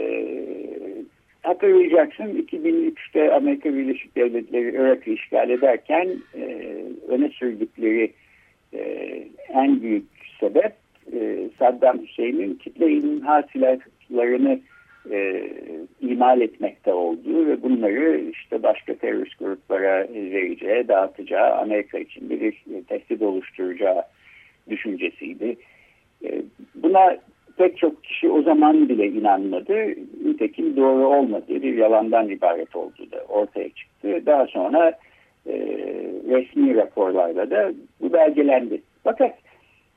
hatırlayacaksın 1.43 2.47
2003'te 2.53 3.33
Amerika 3.33 3.75
Birleşik 3.75 4.17
Devletleri 4.17 4.71
Irak'ı 4.71 5.11
işgal 5.11 5.51
ederken 5.51 6.09
e, 6.35 6.75
öne 7.09 7.29
sürdükleri 7.29 8.13
e, 8.75 8.83
en 9.49 9.83
büyük 9.83 10.05
sebep 10.41 10.73
e, 11.13 11.49
Saddam 11.59 12.03
Hüseyin'in 12.03 12.55
kitle 12.55 12.93
imha 12.93 13.43
silahlarını 13.53 14.61
e, 15.11 15.51
imal 16.01 16.41
etmekte 16.41 16.93
olduğu 16.93 17.47
ve 17.47 17.63
bunları 17.63 18.21
işte 18.21 18.63
başka 18.63 18.95
terörist 18.95 19.39
gruplara 19.39 20.09
vereceği, 20.15 20.89
dağıtacağı, 20.89 21.55
Amerika 21.55 21.99
için 21.99 22.31
bir 22.31 22.55
tehdit 22.89 23.23
oluşturacağı 23.23 24.03
düşüncesiydi. 24.71 25.57
E, 26.25 26.43
buna 26.75 27.17
pek 27.61 27.79
çok 27.79 28.05
kişi 28.05 28.31
o 28.31 28.43
zaman 28.43 28.89
bile 28.89 29.07
inanmadı. 29.07 29.75
Nitekim 30.25 30.77
doğru 30.77 31.07
olmadığı 31.07 31.63
bir 31.63 31.77
yalandan 31.77 32.29
ibaret 32.29 32.77
olduğu 32.77 33.11
da 33.13 33.25
ortaya 33.29 33.69
çıktı. 33.69 34.23
Daha 34.27 34.47
sonra 34.47 34.93
e, 35.47 35.55
resmi 36.29 36.75
raporlarda 36.75 37.51
da 37.51 37.73
bu 38.01 38.13
belgelendi. 38.13 38.83
Fakat 39.05 39.39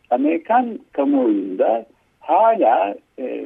Amerikan 0.10 0.80
kamuoyunda 0.92 1.86
hala 2.20 2.96
e, 3.20 3.46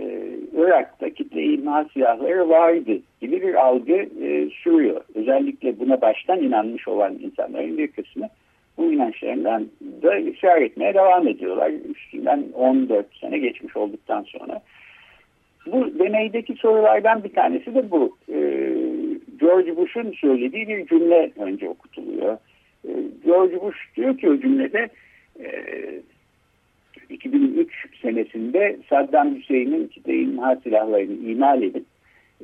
Irak'ta 0.57 1.09
kitle 1.09 1.43
imha 1.43 1.85
silahları 1.93 2.49
vardı 2.49 2.91
gibi 3.21 3.41
bir 3.41 3.53
algı 3.53 3.95
e, 4.23 4.49
sürüyor. 4.63 5.01
Özellikle 5.15 5.79
buna 5.79 6.01
baştan 6.01 6.43
inanmış 6.43 6.87
olan 6.87 7.13
insanların 7.13 7.77
bir 7.77 7.87
kısmı 7.87 8.29
bu 8.77 8.93
inançlarından 8.93 9.67
da 10.01 10.31
ısrar 10.31 10.61
etmeye 10.61 10.93
devam 10.93 11.27
ediyorlar. 11.27 11.71
Üstünden 11.95 12.43
14 12.53 13.05
sene 13.21 13.37
geçmiş 13.37 13.77
olduktan 13.77 14.23
sonra. 14.23 14.61
Bu 15.65 15.99
deneydeki 15.99 16.53
sorulardan 16.53 17.23
bir 17.23 17.33
tanesi 17.33 17.75
de 17.75 17.91
bu. 17.91 18.17
Ee, 18.29 18.73
George 19.39 19.77
Bush'un 19.77 20.11
söylediği 20.11 20.67
bir 20.67 20.87
cümle 20.87 21.31
önce 21.37 21.69
okutuluyor. 21.69 22.37
Ee, 22.87 22.91
George 23.25 23.61
Bush 23.61 23.77
diyor 23.95 24.17
ki 24.17 24.29
o 24.29 24.37
cümlede 24.37 24.89
e, 25.39 25.47
2003 27.09 27.71
senesinde 28.01 28.77
Saddam 28.89 29.35
Hüseyin'in 29.35 29.87
kitle 29.87 30.15
imha 30.15 30.55
silahlarını 30.55 31.29
imal 31.29 31.61
edip 31.61 31.85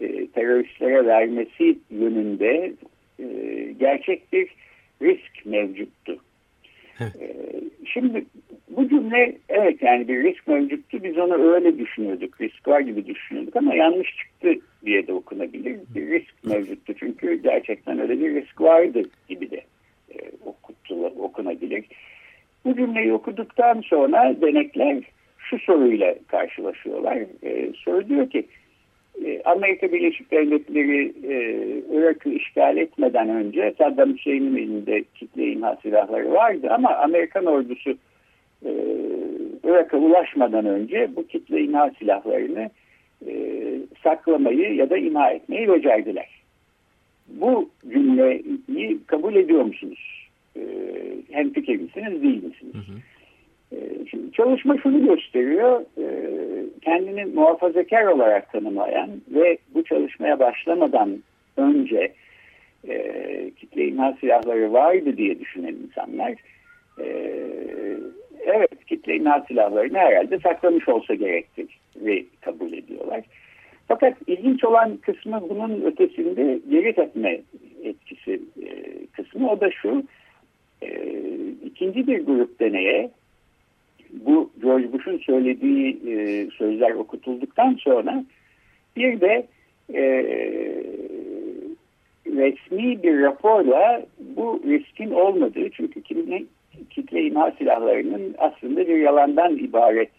e, 0.01 0.27
teröristlere 0.27 1.05
vermesi 1.05 1.77
yönünde 1.89 2.73
e, 3.19 3.25
gerçek 3.79 4.33
bir 4.33 4.49
risk 5.03 5.45
mevcuttu. 5.45 6.17
Ee, 7.01 7.33
şimdi 7.93 8.25
bu 8.69 8.89
cümle 8.89 9.37
evet 9.49 9.81
yani 9.81 10.07
bir 10.07 10.23
risk 10.23 10.47
mevcuttu. 10.47 11.03
Biz 11.03 11.17
onu 11.17 11.53
öyle 11.53 11.77
düşünüyorduk. 11.77 12.41
Risk 12.41 12.67
var 12.67 12.79
gibi 12.79 13.05
düşünüyorduk 13.05 13.55
ama 13.55 13.75
yanlış 13.75 14.17
çıktı 14.17 14.53
diye 14.85 15.07
de 15.07 15.13
okunabilir. 15.13 15.79
Bir 15.95 16.07
risk 16.07 16.43
mevcuttu 16.43 16.93
çünkü 16.99 17.41
gerçekten 17.43 17.99
öyle 17.99 18.19
bir 18.19 18.35
risk 18.35 18.61
vardı 18.61 19.03
gibi 19.29 19.51
de 19.51 19.61
e, 20.13 20.17
okutula, 20.45 21.07
okunabilir. 21.07 21.85
Bu 22.65 22.75
cümleyi 22.75 23.13
okuduktan 23.13 23.81
sonra 23.81 24.35
denekler 24.41 25.03
şu 25.37 25.59
soruyla 25.59 26.15
karşılaşıyorlar. 26.27 27.17
E, 27.43 27.71
soru 27.75 28.09
diyor 28.09 28.29
ki 28.29 28.45
Amerika 29.45 29.91
Birleşik 29.91 30.31
Devletleri 30.31 31.13
e, 31.23 31.35
Irak'ı 31.91 32.29
işgal 32.29 32.77
etmeden 32.77 33.29
önce 33.29 33.73
Saddam 33.77 34.13
Hüseyin'in 34.13 34.57
elinde 34.57 35.03
kitle 35.15 35.51
imha 35.51 35.75
silahları 35.81 36.31
vardı 36.31 36.67
ama 36.71 36.89
Amerikan 36.95 37.45
ordusu 37.45 37.97
e, 38.65 38.71
Irak'a 39.63 39.97
ulaşmadan 39.97 40.65
önce 40.65 41.09
bu 41.15 41.27
kitle 41.27 41.61
imha 41.61 41.91
silahlarını 41.99 42.69
e, 43.27 43.33
saklamayı 44.03 44.75
ya 44.75 44.89
da 44.89 44.97
imha 44.97 45.29
etmeyi 45.29 45.67
becerdiler. 45.69 46.29
Bu 47.27 47.69
cümleyi 47.89 48.99
kabul 49.07 49.35
ediyor 49.35 49.63
musunuz? 49.63 50.29
E, 50.57 50.61
hem 51.31 51.53
fikir 51.53 51.79
misiniz 51.79 52.23
değil 52.23 52.43
misiniz? 52.43 52.73
Hı 52.73 52.77
hı. 52.77 52.97
Ee, 53.73 54.05
şimdi 54.09 54.31
çalışma 54.31 54.77
şunu 54.77 55.05
gösteriyor, 55.05 55.81
ee, 55.97 56.05
kendini 56.81 57.25
muhafazakar 57.25 58.05
olarak 58.05 58.51
tanımlayan 58.51 59.09
ve 59.27 59.57
bu 59.73 59.83
çalışmaya 59.83 60.39
başlamadan 60.39 61.23
önce 61.57 62.13
e, 62.87 63.51
kitle 63.59 63.87
imha 63.87 64.13
silahları 64.21 64.73
vardı 64.73 65.17
diye 65.17 65.39
düşünen 65.39 65.75
insanlar, 65.87 66.33
e, 66.99 67.05
evet 68.45 68.85
kitle 68.85 69.15
imha 69.15 69.45
silahlarını 69.47 69.97
herhalde 69.97 70.39
saklamış 70.39 70.89
olsa 70.89 71.13
gerektir 71.13 71.79
ve 71.95 72.23
kabul 72.41 72.73
ediyorlar. 72.73 73.21
Fakat 73.87 74.17
ilginç 74.27 74.63
olan 74.63 74.97
kısmı 74.97 75.49
bunun 75.49 75.81
ötesinde 75.81 76.59
geri 76.69 76.95
tepme 76.95 77.41
etkisi 77.83 78.41
e, 78.65 78.67
kısmı 79.15 79.51
o 79.51 79.61
da 79.61 79.71
şu, 79.71 80.03
ikinci 81.65 82.07
bir 82.07 82.25
grup 82.25 82.59
deneye 82.59 83.11
bu 84.25 84.51
George 84.61 84.93
Bush'un 84.93 85.17
söylediği 85.17 85.99
e, 86.07 86.47
sözler 86.51 86.91
okutulduktan 86.91 87.73
sonra 87.73 88.23
bir 88.95 89.21
de 89.21 89.47
e, 89.93 90.03
resmi 92.27 93.03
bir 93.03 93.21
raporla 93.21 94.05
bu 94.19 94.61
riskin 94.65 95.11
olmadığı 95.11 95.69
çünkü 95.69 96.01
kitle, 96.01 96.43
kitle 96.89 97.23
imha 97.23 97.51
silahlarının 97.51 98.35
aslında 98.37 98.87
bir 98.87 98.97
yalandan 98.97 99.57
ibaret 99.57 100.09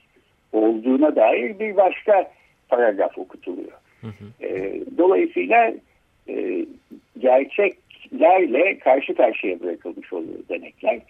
olduğuna 0.52 1.16
dair 1.16 1.58
bir 1.58 1.76
başka 1.76 2.30
paragraf 2.68 3.18
okutuluyor. 3.18 3.72
Hı 4.00 4.06
hı. 4.06 4.46
E, 4.46 4.80
dolayısıyla 4.98 5.74
e, 6.28 6.66
gerçeklerle 7.18 8.78
karşı 8.78 9.14
karşıya 9.14 9.60
bırakılmış 9.60 10.12
oluyor 10.12 10.38
denekler. 10.48 11.00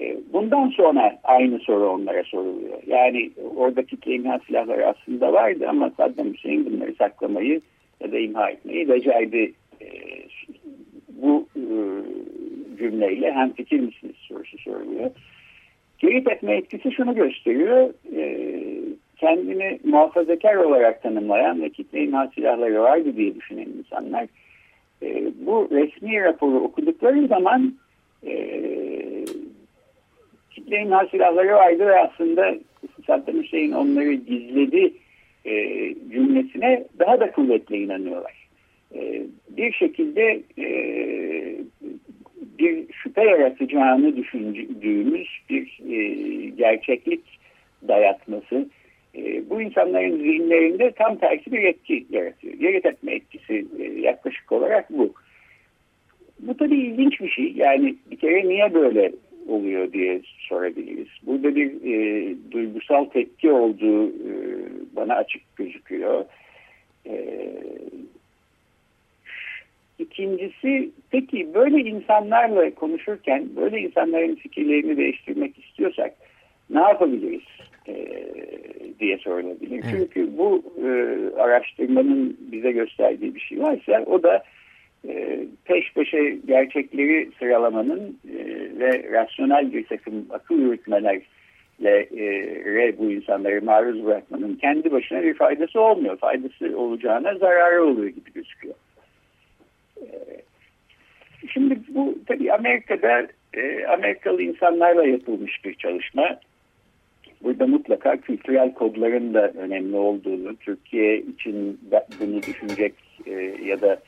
E, 0.00 0.16
bundan 0.32 0.68
sonra 0.68 1.18
aynı 1.24 1.58
soru 1.58 1.90
onlara 1.90 2.22
soruluyor. 2.24 2.78
Yani 2.86 3.30
oradaki 3.56 4.14
imha 4.14 4.38
silahları 4.46 4.86
aslında 4.86 5.32
vardı 5.32 5.66
ama 5.68 5.90
Saddam 5.96 6.32
Hüseyin 6.32 6.66
bunları 6.66 6.94
saklamayı 6.94 7.60
ya 8.00 8.12
da 8.12 8.18
imha 8.18 8.50
etmeyi 8.50 8.88
becerdi. 8.88 9.52
E, 9.80 9.86
bu 11.08 11.46
e, 11.56 11.64
cümleyle 12.78 13.32
hem 13.32 13.52
fikir 13.52 13.80
misiniz 13.80 14.16
sorusu 14.16 14.58
soruluyor. 14.58 15.10
Geri 15.98 16.24
tepme 16.24 16.56
etkisi 16.56 16.92
şunu 16.92 17.14
gösteriyor. 17.14 17.94
Kendini 19.16 19.78
muhafazakar 19.84 20.54
olarak 20.54 21.02
tanımlayan 21.02 21.62
ve 21.62 21.70
kitle 21.70 22.04
imha 22.04 22.26
silahları 22.34 22.82
vardı 22.82 23.16
diye 23.16 23.34
düşünen 23.34 23.68
insanlar 23.78 24.26
bu 25.46 25.68
resmi 25.70 26.20
raporu 26.20 26.60
okudukları 26.60 27.26
zaman 27.26 27.74
kitle 30.60 30.80
imha 30.80 31.06
silahları 31.06 31.52
vardı 31.52 31.86
ve 31.86 32.00
aslında 32.00 32.54
Saddam 33.06 33.42
Hüseyin 33.42 33.72
onları 33.72 34.12
gizledi 34.12 34.92
e, 35.44 35.54
cümlesine 36.12 36.84
daha 36.98 37.20
da 37.20 37.30
kuvvetli 37.30 37.76
inanıyorlar. 37.76 38.48
E, 38.94 39.22
bir 39.48 39.72
şekilde 39.72 40.40
e, 40.58 40.66
bir 42.58 42.92
şüphe 42.92 43.24
yaratacağını 43.24 44.16
düşündüğümüz 44.16 45.28
bir 45.50 45.80
e, 45.90 46.14
gerçeklik 46.48 47.20
dayatması 47.88 48.68
e, 49.16 49.50
bu 49.50 49.62
insanların 49.62 50.18
zihinlerinde 50.18 50.90
tam 50.90 51.18
tersi 51.18 51.52
bir 51.52 51.62
etki 51.62 52.06
yaratıyor. 52.10 52.54
Geri 52.54 52.76
etme 52.76 53.14
etkisi 53.14 53.66
e, 53.78 53.82
yaklaşık 54.00 54.52
olarak 54.52 54.90
bu. 54.90 55.12
Bu 56.38 56.56
tabii 56.56 56.76
ilginç 56.76 57.20
bir 57.20 57.28
şey. 57.28 57.52
Yani 57.56 57.94
bir 58.10 58.16
kere 58.16 58.48
niye 58.48 58.74
böyle 58.74 59.12
oluyor 59.48 59.92
diye 59.92 60.20
sorabiliriz. 60.38 61.08
Burada 61.22 61.56
bir 61.56 61.70
e, 61.84 62.34
duygusal 62.50 63.04
tepki 63.04 63.50
olduğu 63.50 64.06
e, 64.08 64.32
bana 64.96 65.14
açık 65.14 65.56
gözüküyor. 65.56 66.24
E, 67.06 67.54
ikincisi 69.98 70.90
peki 71.10 71.54
böyle 71.54 71.78
insanlarla 71.78 72.74
konuşurken 72.74 73.48
böyle 73.56 73.80
insanların 73.80 74.34
fikirlerini 74.34 74.96
değiştirmek 74.96 75.58
istiyorsak 75.58 76.14
ne 76.70 76.80
yapabiliriz 76.80 77.42
e, 77.88 77.94
diye 79.00 79.18
sorulabilir. 79.18 79.80
Evet. 79.84 79.84
Çünkü 79.90 80.38
bu 80.38 80.62
e, 80.84 80.90
araştırmanın 81.40 82.36
bize 82.52 82.72
gösterdiği 82.72 83.34
bir 83.34 83.40
şey 83.40 83.62
varsa 83.62 84.04
o 84.06 84.22
da 84.22 84.44
e, 85.08 85.46
peş 85.64 85.92
peşe 85.94 86.38
gerçekleri 86.46 87.30
sıralamanın 87.38 88.18
e, 88.28 88.38
ve 88.78 89.10
rasyonel 89.12 89.72
bir 89.72 89.86
takım 89.86 90.26
akıl 90.30 90.58
yürütmelerle 90.58 91.22
e, 92.16 92.98
bu 92.98 93.10
insanları 93.10 93.62
maruz 93.62 94.04
bırakmanın 94.04 94.54
kendi 94.54 94.92
başına 94.92 95.22
bir 95.22 95.34
faydası 95.34 95.80
olmuyor. 95.80 96.18
Faydası 96.18 96.78
olacağına 96.78 97.34
zararı 97.34 97.84
oluyor 97.84 98.08
gibi 98.08 98.32
gözüküyor. 98.34 98.74
bu 101.88 102.18
tabii 102.26 102.52
Amerika'da 102.52 103.26
e, 103.54 103.86
Amerikalı 103.86 104.42
insanlarla 104.42 105.06
yapılmış 105.06 105.64
bir 105.64 105.74
çalışma. 105.74 106.40
Burada 107.42 107.66
mutlaka 107.66 108.16
kültürel 108.16 108.74
kodların 108.74 109.34
da 109.34 109.50
önemli 109.50 109.96
olduğunu, 109.96 110.56
Türkiye 110.56 111.18
için 111.18 111.80
bunu 112.20 112.42
düşünecek 112.42 112.94
e, 113.26 113.32
ya 113.64 113.80
da 113.80 114.00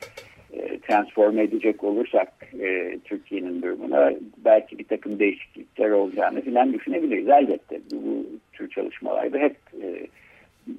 e, 0.52 0.78
transforme 0.78 1.42
edecek 1.42 1.84
olursak 1.84 2.28
e, 2.60 2.98
Türkiye'nin 3.04 3.62
durumuna 3.62 4.12
belki 4.44 4.78
bir 4.78 4.84
takım 4.84 5.18
değişiklikler 5.18 5.90
olacağını 5.90 6.40
filan 6.40 6.72
düşünebiliriz. 6.72 7.28
Elbette 7.28 7.80
bu, 7.92 7.96
bu 7.96 8.26
tür 8.52 8.70
çalışmalarda 8.70 9.38
hep 9.38 9.56
e, 9.82 10.06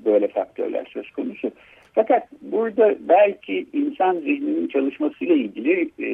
böyle 0.06 0.28
faktörler 0.28 0.86
söz 0.94 1.12
konusu. 1.12 1.52
Fakat 1.96 2.28
burada 2.42 2.96
belki 3.00 3.66
insan 3.74 4.16
zihninin 4.16 4.68
çalışmasıyla 4.68 5.36
ilgili 5.36 5.90
e, 6.00 6.08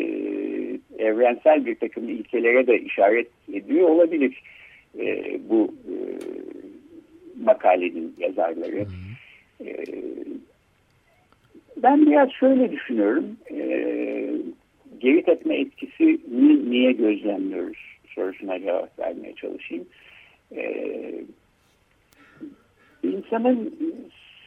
evrensel 1.04 1.65
bir 1.65 1.76
takım 1.76 2.10
ilkelere 2.10 2.67
de 2.67 2.80
işaret 2.80 3.28
ediyor 3.54 3.89
olabilir 3.89 4.43
e, 5.00 5.39
bu 5.50 5.74
e, 5.88 5.95
makalenin 7.43 8.15
yazarları. 8.19 8.86
E, 9.65 9.86
ben 11.83 12.05
biraz 12.05 12.31
şöyle 12.31 12.71
düşünüyorum. 12.71 13.37
E, 13.51 13.59
geri 14.99 15.23
tepme 15.23 15.55
etkisini 15.59 16.71
niye 16.71 16.91
gözlemliyoruz 16.91 17.77
sorusuna 18.07 18.59
cevap 18.59 18.99
vermeye 18.99 19.35
çalışayım. 19.35 19.85
E, 20.55 20.63
insanın 23.03 23.75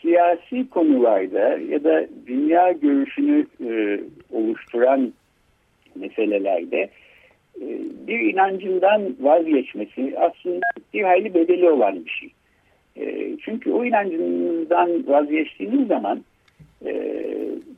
siyasi 0.03 0.71
konularda 0.71 1.59
ya 1.59 1.85
da 1.85 2.07
dünya 2.27 2.73
görüşünü 2.73 3.47
e, 3.69 4.01
oluşturan 4.33 5.13
meselelerde 5.95 6.91
e, 7.61 7.67
bir 8.07 8.21
inancından 8.21 9.17
vazgeçmesi 9.21 10.15
aslında 10.19 10.67
bir 10.95 11.03
hayli 11.03 11.35
bedeli 11.35 11.71
olan 11.71 12.05
bir 12.05 12.11
şey. 12.11 12.33
E, 12.97 13.37
çünkü 13.45 13.71
o 13.73 13.85
inancından 13.85 15.07
vazgeçtiğiniz 15.07 15.89
zaman 15.89 16.25
e, 16.87 17.23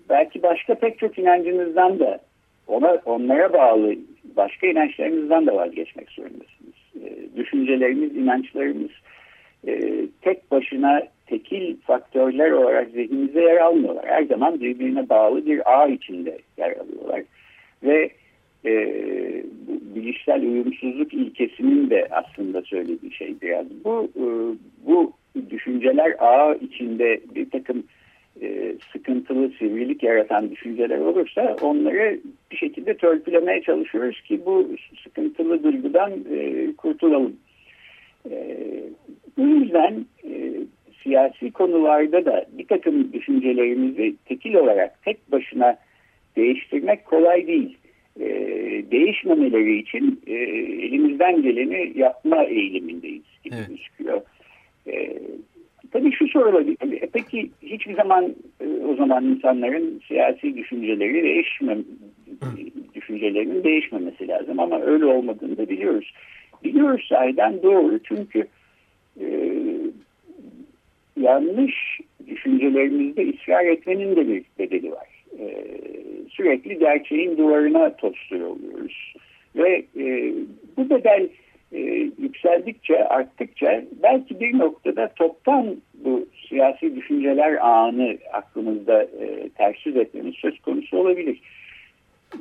belki 0.09 0.43
başka 0.43 0.75
pek 0.75 0.99
çok 0.99 1.19
inancınızdan 1.19 1.99
da 1.99 2.21
ona 2.67 2.99
onlara 3.05 3.53
bağlı 3.53 3.95
başka 4.37 4.67
inançlarınızdan 4.67 5.47
da 5.47 5.55
vazgeçmek 5.55 6.11
zorundasınız. 6.11 6.75
E, 7.05 7.37
düşüncelerimiz, 7.37 8.17
inançlarımız 8.17 8.91
e, 9.67 10.05
tek 10.23 10.51
başına 10.51 11.03
tekil 11.27 11.77
faktörler 11.81 12.51
olarak 12.51 12.91
zihnimize 12.91 13.41
yer 13.41 13.57
almıyorlar. 13.57 14.05
Her 14.07 14.23
zaman 14.23 14.61
birbirine 14.61 15.09
bağlı 15.09 15.47
bir 15.47 15.83
ağ 15.83 15.89
içinde 15.89 16.39
yer 16.59 16.77
alıyorlar. 16.77 17.23
Ve 17.83 18.11
e, 18.65 18.73
bu 19.69 19.95
bilişsel 19.95 20.43
uyumsuzluk 20.43 21.15
ilkesinin 21.15 21.91
de 21.91 22.09
aslında 22.11 22.63
söylediği 22.63 23.13
şey 23.13 23.35
biraz. 23.43 23.67
Bu, 23.85 24.09
e, 24.17 24.25
bu 24.87 25.13
düşünceler 25.51 26.17
ağ 26.19 26.55
içinde 26.55 27.21
bir 27.35 27.51
takım 27.51 27.85
e, 28.43 28.74
sıkıntılı, 28.95 29.51
sivrilik 29.59 30.03
yaratan 30.03 30.51
düşünceler 30.51 30.99
olursa 30.99 31.57
onları 31.61 32.21
bir 32.51 32.57
şekilde 32.57 32.97
törpülemeye 32.97 33.63
çalışıyoruz 33.63 34.21
ki 34.21 34.41
bu 34.47 34.69
sıkıntılı 35.05 35.63
duygudan 35.63 36.13
e, 36.33 36.67
kurtulalım. 36.77 37.37
E, 38.31 38.59
bu 39.37 39.43
yüzden 39.43 40.07
e, 40.25 40.53
siyasi 41.03 41.51
konularda 41.51 42.25
da 42.25 42.47
bir 42.53 42.67
takım 42.67 43.13
düşüncelerimizi 43.13 44.15
tekil 44.25 44.55
olarak 44.55 45.03
tek 45.03 45.33
başına 45.33 45.77
değiştirmek 46.37 47.05
kolay 47.05 47.47
değil. 47.47 47.77
E, 48.21 48.27
değişmemeleri 48.91 49.79
için 49.79 50.21
e, 50.27 50.35
elimizden 50.87 51.43
geleni 51.43 51.93
yapma 51.99 52.45
eğilimindeyiz 52.45 53.23
gibi 53.45 53.55
evet. 53.55 53.69
gözüküyor. 53.69 54.21
E, 54.87 55.19
tabii 55.93 56.13
şu 56.13 56.29
sorulabilir. 56.29 57.03
E, 57.03 57.09
peki 57.13 57.51
hiçbir 57.63 57.95
zaman 57.95 58.35
o 58.85 58.95
zaman 58.95 59.25
insanların 59.25 60.01
siyasi 60.09 60.57
düşünceleri 60.57 61.23
değişmem, 61.23 61.85
düşüncelerinin 62.95 63.65
değişmemesi 63.65 64.29
lazım 64.29 64.61
ama 64.61 64.81
öyle 64.81 65.05
olmadığını 65.05 65.57
da 65.57 65.69
biliyoruz. 65.69 66.13
Biliyoruz 66.65 67.07
sahiden 67.09 67.63
doğru 67.63 67.99
çünkü 67.99 68.47
e, 69.21 69.27
yanlış 71.21 72.01
düşüncelerimizde 72.27 73.31
ısrar 73.31 73.65
etmenin 73.65 74.17
de 74.17 74.29
bir 74.29 74.45
bedeli 74.59 74.93
var. 74.93 75.09
E, 75.39 75.65
sürekli 76.31 76.79
gerçeğin 76.79 77.37
duvarına 77.37 77.97
tostuyor 77.97 78.49
oluyoruz. 78.49 79.15
Ve 79.57 79.85
e, 79.97 80.35
bu 80.77 80.91
bedel 80.91 81.29
e, 81.73 81.79
yükseldikçe, 82.19 83.05
arttıkça 83.05 83.85
belki 84.03 84.41
bir 84.41 84.59
noktada 84.59 85.13
toptan 85.17 85.77
siyasi 86.55 86.97
düşünceler 86.97 87.59
ağını 87.61 88.19
aklımızda 88.33 89.03
e, 89.03 89.49
ters 89.49 89.87
yüz 89.87 89.97
etmemiz 89.97 90.35
söz 90.35 90.61
konusu 90.61 90.99
olabilir. 90.99 91.41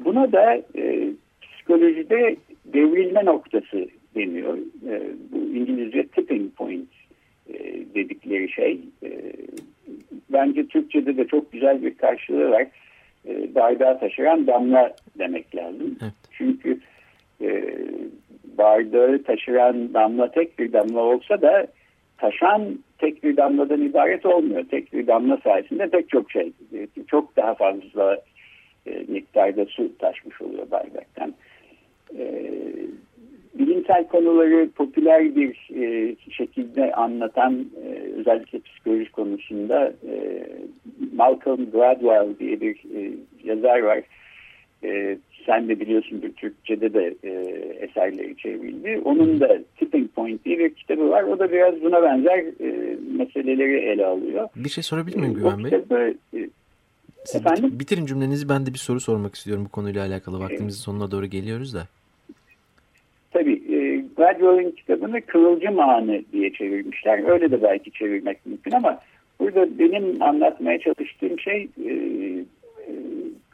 Buna 0.06 0.32
da 0.32 0.56
e, 0.76 1.10
psikolojide 1.42 2.36
devrilme 2.66 3.26
noktası 3.26 3.88
deniyor. 4.16 4.58
E, 4.90 5.02
bu 5.32 5.38
İngilizce 5.38 6.08
tipping 6.08 6.56
point 6.56 6.90
e, 7.50 7.54
dedikleri 7.96 8.52
şey. 8.52 8.80
E, 9.04 9.10
bence 10.30 10.68
Türkçe'de 10.68 11.18
de 11.18 11.28
çok 11.28 11.52
güzel 11.52 11.82
bir 11.82 11.98
karşılığı 11.98 12.52
var. 12.52 12.68
E, 13.28 13.56
bardağı 13.56 14.00
taşıran 14.00 14.48
damla 14.48 14.96
demek 15.20 15.56
lazım. 15.56 15.98
Evet. 16.02 16.14
Çünkü 16.32 16.80
e, 17.42 17.64
bardağı 18.58 19.24
taşıran 19.24 19.94
damla 19.94 20.32
tek 20.32 20.60
bir 20.60 20.74
damla 20.74 21.00
olsa 21.00 21.42
da 21.42 21.68
taşan 22.18 22.80
tek 23.04 23.24
bir 23.24 23.38
damladan 23.38 23.82
ibaret 23.82 24.26
olmuyor. 24.26 24.64
Tek 24.72 24.94
bir 24.94 25.08
damla 25.08 25.38
sayesinde 25.44 25.90
pek 25.90 26.10
çok 26.10 26.32
şey, 26.32 26.52
çok 27.08 27.36
daha 27.36 27.54
fazla 27.54 28.18
e, 28.86 29.04
miktarda 29.08 29.66
su 29.66 29.98
taşmış 29.98 30.42
oluyor 30.42 30.72
bardaktan. 30.72 31.34
E, 32.18 32.44
bilimsel 33.54 34.08
konuları 34.08 34.70
popüler 34.76 35.36
bir 35.36 35.70
e, 35.76 36.16
şekilde 36.32 36.92
anlatan 36.92 37.66
e, 37.86 38.00
özellikle 38.20 38.60
psikoloji 38.60 39.12
konusunda 39.12 39.94
e, 40.10 40.46
Malcolm 41.16 41.72
Gladwell 41.72 42.40
diye 42.40 42.62
bir 42.62 42.76
e, 42.76 43.12
yazar 43.44 43.80
var. 43.80 44.02
E, 44.84 45.18
sen 45.46 45.70
de 45.70 45.80
biliyorsun 45.80 46.22
bir 46.22 46.34
Türkçe'de 46.34 46.94
de 46.94 47.16
e, 47.24 47.30
eserleri 47.86 48.38
çevrildi. 48.38 49.02
Onun 49.06 49.40
da 49.40 49.60
Tipping 49.78 50.10
Point 50.12 50.46
diye 50.46 50.60
bir 50.60 50.70
kitabı 50.70 51.10
var. 51.10 51.24
O 51.24 51.40
da 51.40 51.52
biraz 51.52 51.82
buna 51.82 52.04
benzer 52.04 52.40
e, 52.40 52.98
meseleleri 53.18 53.80
ele 53.80 54.06
alıyor. 54.06 54.50
Bir 54.56 54.70
şey 54.70 54.84
sorabilir 54.84 55.18
miyim 55.18 55.32
e, 55.32 55.34
Güven 55.34 55.64
Bey? 55.64 55.72
Kitabı, 55.72 56.14
e, 56.34 56.50
Siz 57.26 57.42
efendim? 57.42 57.80
bitirin 57.80 58.06
cümlenizi 58.06 58.50
ben 58.50 58.66
de 58.66 58.74
bir 58.74 58.78
soru 58.78 59.00
sormak 59.00 59.36
istiyorum 59.36 59.66
bu 59.66 59.70
konuyla 59.70 60.06
alakalı. 60.06 60.40
Vaktimizin 60.40 60.82
sonuna 60.82 61.12
doğru 61.12 61.26
geliyoruz 61.26 61.74
da. 61.74 61.88
Tabii 63.32 63.62
e, 63.76 64.04
Gladwell'in 64.18 64.72
kitabını 64.72 65.22
Kıvılcım 65.22 65.80
Anı 65.80 66.22
diye 66.34 66.54
çevirmişler. 66.54 67.30
Öyle 67.30 67.52
de 67.52 67.62
belki 67.64 67.92
çevirmek 67.92 68.46
mümkün 68.46 68.72
ama 68.72 69.00
burada 69.40 69.80
benim 69.80 70.22
anlatmaya 70.22 70.80
çalıştığım 70.80 71.40
şey 71.40 71.68
e, 71.86 71.90
e, 71.90 72.23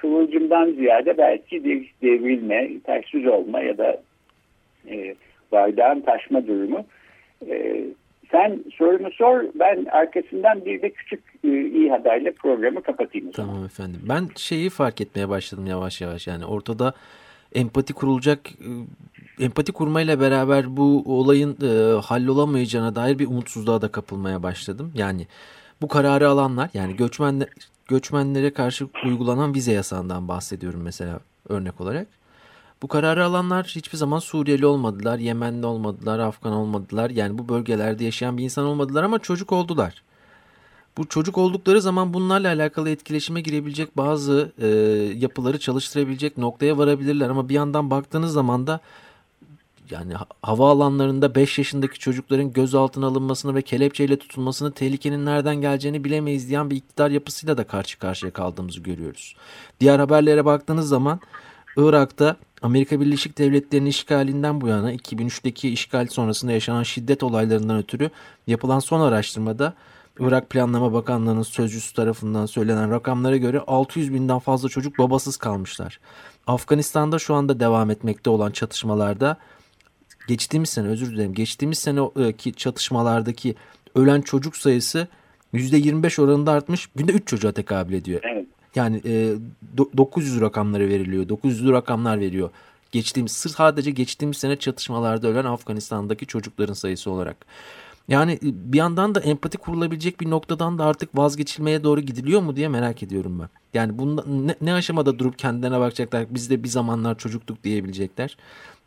kıvılcımdan 0.01 0.71
ziyade 0.71 1.17
belki 1.17 1.63
bir 1.63 1.93
devrilme, 2.01 2.79
ters 2.79 3.15
olma 3.15 3.61
ya 3.61 3.77
da 3.77 4.01
e, 4.89 5.15
bardağın 5.51 6.01
taşma 6.01 6.47
durumu. 6.47 6.85
E, 7.47 7.85
sen 8.31 8.63
sorunu 8.75 9.11
sor, 9.11 9.43
ben 9.55 9.85
arkasından 9.85 10.65
bir 10.65 10.81
de 10.81 10.89
küçük 10.89 11.23
e, 11.43 11.47
iyi 11.47 11.89
haberle 11.89 12.31
programı 12.31 12.81
kapatayım. 12.81 13.31
Tamam 13.31 13.65
efendim. 13.65 14.01
Ben 14.09 14.27
şeyi 14.35 14.69
fark 14.69 15.01
etmeye 15.01 15.29
başladım 15.29 15.65
yavaş 15.65 16.01
yavaş. 16.01 16.27
Yani 16.27 16.45
ortada 16.45 16.93
empati 17.55 17.93
kurulacak 17.93 18.39
e, 18.49 18.69
empati 19.45 19.71
kurmayla 19.71 20.19
beraber 20.19 20.77
bu 20.77 21.03
olayın 21.05 21.57
e, 21.63 22.01
hallolamayacağına 22.01 22.95
dair 22.95 23.19
bir 23.19 23.27
umutsuzluğa 23.27 23.81
da 23.81 23.91
kapılmaya 23.91 24.43
başladım. 24.43 24.91
Yani 24.95 25.27
bu 25.81 25.87
kararı 25.87 26.27
alanlar 26.27 26.69
yani 26.73 26.95
göçmenler 26.95 27.47
göçmenlere 27.89 28.53
karşı 28.53 28.87
uygulanan 29.05 29.53
vize 29.53 29.71
yasağından 29.71 30.27
bahsediyorum 30.27 30.81
mesela 30.81 31.19
örnek 31.49 31.81
olarak. 31.81 32.07
Bu 32.81 32.87
kararı 32.87 33.25
alanlar 33.25 33.65
hiçbir 33.65 33.97
zaman 33.97 34.19
Suriyeli 34.19 34.65
olmadılar, 34.65 35.17
Yemenli 35.17 35.65
olmadılar, 35.65 36.19
Afgan 36.19 36.53
olmadılar. 36.53 37.09
Yani 37.09 37.37
bu 37.37 37.49
bölgelerde 37.49 38.03
yaşayan 38.03 38.37
bir 38.37 38.43
insan 38.43 38.65
olmadılar 38.65 39.03
ama 39.03 39.19
çocuk 39.19 39.51
oldular. 39.51 40.03
Bu 40.97 41.07
çocuk 41.07 41.37
oldukları 41.37 41.81
zaman 41.81 42.13
bunlarla 42.13 42.47
alakalı 42.47 42.89
etkileşime 42.89 43.41
girebilecek 43.41 43.97
bazı 43.97 44.51
e, 44.61 44.67
yapıları 45.15 45.59
çalıştırabilecek 45.59 46.37
noktaya 46.37 46.77
varabilirler. 46.77 47.29
Ama 47.29 47.49
bir 47.49 47.53
yandan 47.53 47.91
baktığınız 47.91 48.33
zaman 48.33 48.67
da 48.67 48.79
yani 49.91 50.13
hava 50.41 50.69
alanlarında 50.71 51.35
5 51.35 51.57
yaşındaki 51.57 51.99
çocukların 51.99 52.53
gözaltına 52.53 53.07
alınmasını 53.07 53.55
ve 53.55 53.61
kelepçeyle 53.61 54.19
tutulmasını 54.19 54.71
tehlikenin 54.71 55.25
nereden 55.25 55.55
geleceğini 55.55 56.03
bilemeyiz 56.03 56.49
diyen 56.49 56.69
bir 56.69 56.75
iktidar 56.75 57.11
yapısıyla 57.11 57.57
da 57.57 57.63
karşı 57.63 57.99
karşıya 57.99 58.33
kaldığımızı 58.33 58.79
görüyoruz. 58.79 59.35
Diğer 59.79 59.99
haberlere 59.99 60.45
baktığınız 60.45 60.87
zaman 60.87 61.19
Irak'ta 61.77 62.35
Amerika 62.61 63.01
Birleşik 63.01 63.37
Devletleri'nin 63.37 63.89
işgalinden 63.89 64.61
bu 64.61 64.67
yana 64.67 64.93
2003'teki 64.93 65.69
işgal 65.69 66.07
sonrasında 66.07 66.51
yaşanan 66.51 66.83
şiddet 66.83 67.23
olaylarından 67.23 67.77
ötürü 67.77 68.09
yapılan 68.47 68.79
son 68.79 69.01
araştırmada 69.01 69.73
Irak 70.19 70.49
Planlama 70.49 70.93
Bakanlığı'nın 70.93 71.43
sözcüsü 71.43 71.93
tarafından 71.93 72.45
söylenen 72.45 72.91
rakamlara 72.91 73.37
göre 73.37 73.59
600 73.67 74.13
binden 74.13 74.39
fazla 74.39 74.69
çocuk 74.69 74.97
babasız 74.97 75.37
kalmışlar. 75.37 75.99
Afganistan'da 76.47 77.19
şu 77.19 77.33
anda 77.35 77.59
devam 77.59 77.89
etmekte 77.89 78.29
olan 78.29 78.51
çatışmalarda 78.51 79.37
geçtiğimiz 80.29 80.69
sene 80.69 80.87
özür 80.87 81.11
dilerim 81.11 81.33
geçtiğimiz 81.33 81.79
seneki 81.79 82.53
çatışmalardaki 82.53 83.55
ölen 83.95 84.21
çocuk 84.21 84.57
sayısı 84.57 85.07
%25 85.53 86.21
oranında 86.21 86.51
artmış. 86.51 86.89
Günde 86.95 87.11
3 87.11 87.27
çocuğa 87.27 87.51
tekabül 87.51 87.93
ediyor. 87.93 88.21
Evet. 88.23 88.45
Yani 88.75 89.01
e, 89.05 89.33
900 89.97 90.41
rakamları 90.41 90.89
veriliyor. 90.89 91.29
900 91.29 91.69
rakamlar 91.69 92.19
veriyor. 92.19 92.49
Geçtiğimiz 92.91 93.31
sadece 93.31 93.91
geçtiğimiz 93.91 94.37
sene 94.37 94.55
çatışmalarda 94.55 95.27
ölen 95.27 95.45
Afganistan'daki 95.45 96.25
çocukların 96.25 96.73
sayısı 96.73 97.11
olarak. 97.11 97.45
Yani 98.09 98.31
e, 98.33 98.39
bir 98.41 98.77
yandan 98.77 99.15
da 99.15 99.19
empati 99.19 99.57
kurulabilecek 99.57 100.21
bir 100.21 100.29
noktadan 100.29 100.79
da 100.79 100.85
artık 100.85 101.17
vazgeçilmeye 101.17 101.83
doğru 101.83 102.01
gidiliyor 102.01 102.41
mu 102.41 102.55
diye 102.55 102.67
merak 102.67 103.03
ediyorum 103.03 103.39
ben. 103.39 103.49
Yani 103.73 103.97
bunda 103.97 104.23
ne, 104.27 104.55
ne 104.61 104.73
aşamada 104.73 105.19
durup 105.19 105.39
kendilerine 105.39 105.79
bakacaklar, 105.79 106.25
biz 106.29 106.49
de 106.49 106.63
bir 106.63 106.69
zamanlar 106.69 107.17
çocuktuk 107.17 107.63
diyebilecekler. 107.63 108.37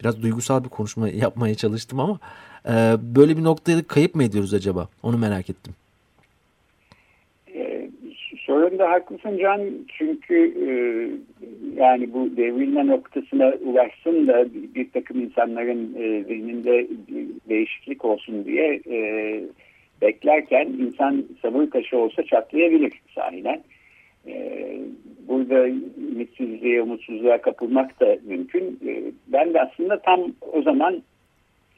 Biraz 0.01 0.23
duygusal 0.23 0.65
bir 0.65 0.69
konuşma 0.69 1.09
yapmaya 1.09 1.55
çalıştım 1.55 2.01
ama 2.01 2.19
e, 2.69 2.97
böyle 3.03 3.37
bir 3.37 3.45
noktaya 3.45 3.87
kayıp 3.87 4.15
mı 4.15 4.25
ediyoruz 4.25 4.55
acaba? 4.55 4.89
Onu 5.03 5.19
merak 5.19 5.51
ettim. 5.51 5.75
Sorunda 8.83 8.95
haklısın 8.95 9.39
Can 9.39 9.61
çünkü 9.99 10.37
e, 10.69 10.71
yani 11.81 12.13
bu 12.13 12.37
devrilme 12.37 12.87
noktasına 12.87 13.53
ulaşsın 13.65 14.27
da 14.27 14.47
bir 14.75 14.91
takım 14.91 15.21
insanların 15.21 15.95
e, 15.99 16.25
zihninde 16.25 16.87
değişiklik 17.49 18.05
olsun 18.05 18.45
diye 18.45 18.81
e, 18.91 19.41
beklerken 20.03 20.67
insan 20.67 21.25
sabır 21.43 21.67
taşı 21.67 21.99
olsa 21.99 22.23
çatlayabilir 22.23 22.93
sahiden. 23.15 23.63
E, 24.27 24.77
burada 25.29 25.69
ümitsizliğe, 26.13 26.83
umutsuzluğa 26.83 27.41
kapılmak 27.41 28.01
da 28.01 28.17
mümkün. 28.27 28.81
E, 28.87 29.03
ben 29.29 29.55
de 29.55 29.61
aslında 29.61 29.99
tam 29.99 30.21
o 30.53 30.63
zaman 30.63 31.03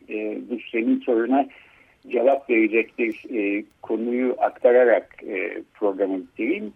e, 0.08 0.38
bu 0.50 0.58
senin 0.72 1.00
soruna 1.00 1.46
cevap 2.08 2.50
verecek 2.50 2.98
bir 2.98 3.22
e, 3.34 3.64
konuyu 3.82 4.34
aktararak 4.38 5.16
e, 5.26 5.62
programı 5.74 6.20
bitireyim. 6.20 6.72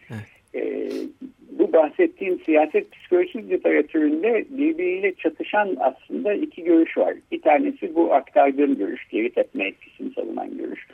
E, 0.54 0.90
bu 1.50 1.72
bahsettiğim 1.72 2.40
siyaset 2.40 2.92
psikolojisi 2.92 3.50
literatüründe 3.50 4.44
birbiriyle 4.50 5.14
çatışan 5.14 5.76
aslında 5.80 6.32
iki 6.32 6.64
görüş 6.64 6.98
var. 6.98 7.14
Bir 7.32 7.42
tanesi 7.42 7.94
bu 7.94 8.14
aktardığım 8.14 8.78
görüş, 8.78 9.08
geri 9.08 9.30
tepme 9.30 9.66
etkisini 9.66 10.12
savunan 10.12 10.58
görüş. 10.58 10.86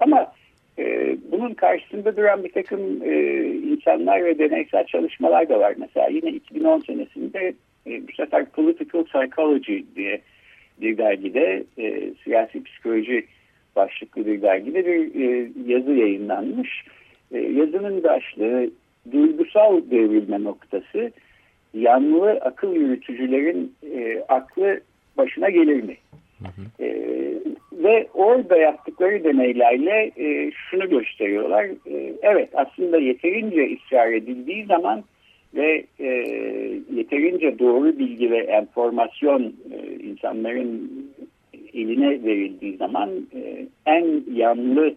Ama 0.00 0.32
e, 0.78 1.16
bunun 1.32 1.54
karşısında 1.54 2.16
duran 2.16 2.44
bir 2.44 2.52
takım 2.52 2.80
e, 3.04 3.44
insanlar 3.44 4.24
ve 4.24 4.38
deneysel 4.38 4.84
çalışmalar 4.86 5.48
da 5.48 5.60
var. 5.60 5.74
Mesela 5.78 6.08
yine 6.08 6.30
2010 6.30 6.80
senesinde 6.80 7.54
e, 7.86 8.08
bu 8.08 8.12
sefer 8.12 8.44
Political 8.44 9.04
Psychology 9.04 9.78
diye 9.96 10.20
bir 10.80 10.98
dergide 10.98 11.64
e, 11.78 12.14
siyasi 12.24 12.64
psikoloji 12.64 13.26
başlıklı 13.76 14.26
bir 14.26 14.42
dergide 14.42 14.86
bir 14.86 15.20
e, 15.20 15.50
yazı 15.66 15.92
yayınlanmış. 15.92 16.84
E, 17.32 17.38
yazının 17.38 18.02
başlığı 18.02 18.70
duygusal 19.12 19.90
devrilme 19.90 20.44
noktası 20.44 21.12
yanlı 21.74 22.30
akıl 22.30 22.74
yürütücülerin 22.74 23.74
e, 23.94 24.24
aklı 24.28 24.80
başına 25.16 25.50
gelir 25.50 25.82
mi? 25.82 25.96
Hı 26.38 26.44
hı. 26.44 26.84
E, 26.84 27.10
ve 27.72 28.08
orada 28.14 28.56
yaptıkları 28.56 29.24
deneylerle 29.24 30.10
e, 30.16 30.50
şunu 30.52 30.88
gösteriyorlar. 30.88 31.64
E, 31.64 32.14
evet 32.22 32.48
aslında 32.54 32.98
yeterince 32.98 33.76
ısrar 33.76 34.12
edildiği 34.12 34.66
zaman 34.66 35.04
ve 35.54 35.84
e, 36.00 36.06
yeterince 36.94 37.58
doğru 37.58 37.98
bilgi 37.98 38.30
ve 38.30 38.38
enformasyon 38.38 39.54
e, 39.72 40.04
insanların 40.04 40.90
eline 41.74 42.24
verildiği 42.24 42.76
zaman 42.76 43.10
e, 43.34 43.66
en 43.86 44.24
yanlı 44.34 44.94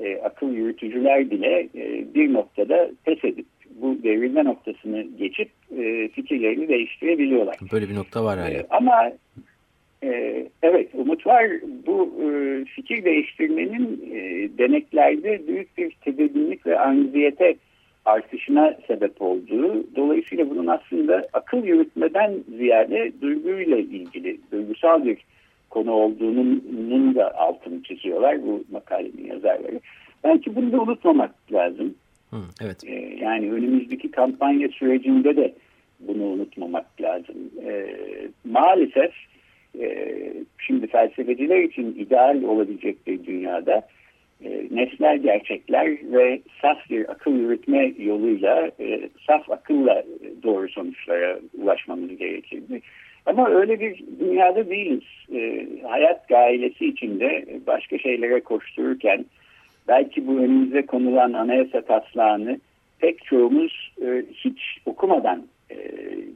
e, 0.00 0.16
akıl 0.16 0.52
yürütücüler 0.52 1.30
bile 1.30 1.68
e, 1.74 2.14
bir 2.14 2.32
noktada 2.32 2.90
pes 3.04 3.24
edip 3.24 3.46
bu 3.82 4.02
devrilme 4.02 4.44
noktasını 4.44 5.02
geçip 5.18 5.50
e, 5.78 6.08
fikirlerini 6.08 6.68
değiştirebiliyorlar. 6.68 7.56
Böyle 7.72 7.88
bir 7.88 7.94
nokta 7.94 8.24
var 8.24 8.38
hala. 8.38 8.50
E, 8.50 8.66
ama 8.70 9.12
e, 10.02 10.46
evet 10.62 10.88
umut 10.94 11.26
var. 11.26 11.46
Bu 11.86 12.14
e, 12.22 12.64
fikir 12.64 13.04
değiştirmenin 13.04 14.10
e, 14.12 14.48
deneklerde 14.58 15.46
büyük 15.48 15.78
bir 15.78 15.90
tedirginlik 15.90 16.66
ve 16.66 16.78
anziyete 16.78 17.54
artışına 18.04 18.76
sebep 18.86 19.22
olduğu. 19.22 19.96
Dolayısıyla 19.96 20.50
bunun 20.50 20.66
aslında 20.66 21.28
akıl 21.32 21.64
yürütmeden 21.64 22.34
ziyade 22.56 23.12
duyguyla 23.20 23.78
ilgili, 23.78 24.38
duygusal 24.52 25.04
bir 25.04 25.18
konu 25.72 25.92
olduğunun 25.92 27.14
da 27.14 27.38
altını 27.38 27.82
çiziyorlar 27.82 28.42
bu 28.42 28.64
makalenin 28.72 29.26
yazarları. 29.26 29.80
Belki 30.24 30.56
bunu 30.56 30.72
da 30.72 30.80
unutmamak 30.80 31.34
lazım. 31.52 31.94
Hı, 32.30 32.36
evet. 32.64 32.84
Ee, 32.86 33.16
yani 33.20 33.52
önümüzdeki 33.52 34.10
kampanya 34.10 34.68
sürecinde 34.68 35.36
de 35.36 35.54
bunu 36.00 36.22
unutmamak 36.24 37.00
lazım. 37.00 37.36
Ee, 37.64 37.86
maalesef 38.44 39.12
e, 39.80 40.18
şimdi 40.58 40.86
felsefeciler 40.86 41.62
için 41.62 41.94
ideal 41.98 42.42
olabilecek 42.42 43.06
bir 43.06 43.24
dünyada 43.24 43.88
e, 44.44 44.66
nesnel 44.70 45.18
gerçekler 45.18 45.86
ve 46.02 46.40
saf 46.62 46.90
bir 46.90 47.10
akıl 47.10 47.32
yürütme 47.32 47.94
yoluyla 47.98 48.70
e, 48.80 49.08
saf 49.26 49.50
akılla 49.50 50.04
doğru 50.42 50.68
sonuçlara 50.68 51.40
ulaşmamız 51.58 52.16
gerekirdi. 52.16 52.80
Ama 53.26 53.50
öyle 53.50 53.80
bir 53.80 54.04
dünyada 54.20 54.70
değiliz. 54.70 55.02
E, 55.34 55.66
hayat 55.88 56.28
gailesi 56.28 56.86
içinde 56.86 57.46
başka 57.66 57.98
şeylere 57.98 58.40
koştururken 58.40 59.24
belki 59.88 60.26
bu 60.26 60.38
önümüze 60.38 60.86
konulan 60.86 61.32
anayasa 61.32 61.80
taslağını 61.80 62.58
pek 62.98 63.24
çoğumuz 63.24 63.92
e, 64.02 64.22
hiç 64.34 64.60
okumadan 64.86 65.42
e, 65.70 65.76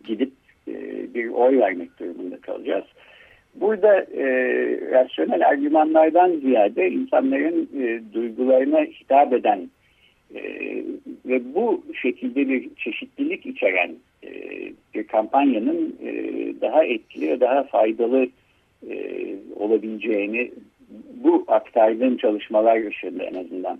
gidip 0.06 0.32
e, 0.68 0.74
bir 1.14 1.28
oy 1.28 1.58
vermek 1.58 2.00
durumunda 2.00 2.40
kalacağız. 2.40 2.84
Burada 3.54 4.00
e, 4.00 4.24
rasyonel 4.90 5.48
argümanlardan 5.48 6.32
ziyade 6.32 6.90
insanların 6.90 7.68
e, 7.82 8.14
duygularına 8.14 8.80
hitap 8.80 9.32
eden 9.32 9.70
e, 10.34 10.42
ve 11.26 11.54
bu 11.54 11.82
şekilde 12.02 12.48
bir 12.48 12.74
çeşitlilik 12.76 13.46
içeren 13.46 13.94
e, 14.24 14.30
bir 14.94 15.06
kampanyanın 15.06 15.96
e, 16.02 16.12
daha 16.60 16.84
etkili 16.84 17.28
ve 17.30 17.40
daha 17.40 17.62
faydalı 17.62 18.28
e, 18.90 19.26
olabileceğini 19.56 20.50
bu 21.14 21.44
aktardığım 21.48 22.16
çalışmalar 22.16 22.86
ışığında 22.86 23.24
en 23.24 23.34
azından 23.34 23.78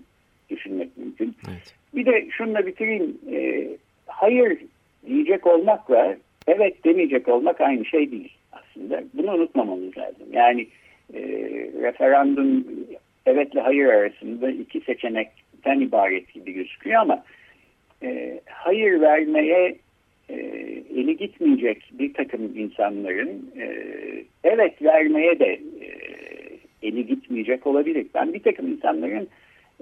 düşünmek 0.49 0.97
mümkün. 0.97 1.35
Evet. 1.49 1.75
Bir 1.95 2.05
de 2.05 2.27
şununla 2.31 2.65
bitireyim. 2.65 3.17
E, 3.31 3.67
hayır 4.07 4.57
diyecek 5.07 5.47
olmakla 5.47 6.17
evet 6.47 6.85
demeyecek 6.85 7.27
olmak 7.27 7.61
aynı 7.61 7.85
şey 7.85 8.11
değil 8.11 8.33
aslında. 8.51 9.03
Bunu 9.13 9.33
unutmamamız 9.33 9.97
lazım. 9.97 10.27
Yani 10.31 10.67
e, 11.13 11.19
referandum 11.81 12.65
evetle 13.25 13.61
hayır 13.61 13.85
arasında 13.85 14.51
iki 14.51 14.81
seçenekten 15.67 15.79
ibaret 15.79 16.33
gibi 16.33 16.51
gözüküyor 16.51 17.01
ama 17.01 17.23
e, 18.03 18.39
hayır 18.45 19.01
vermeye 19.01 19.75
e, 20.29 20.35
eli 20.95 21.17
gitmeyecek 21.17 21.91
bir 21.91 22.13
takım 22.13 22.57
insanların 22.57 23.51
e, 23.59 23.67
evet 24.43 24.81
vermeye 24.81 25.39
de 25.39 25.59
e, 25.81 25.87
eli 26.81 27.05
gitmeyecek 27.05 27.67
olabilir. 27.67 28.07
Ben 28.15 28.33
bir 28.33 28.43
takım 28.43 28.67
insanların 28.67 29.27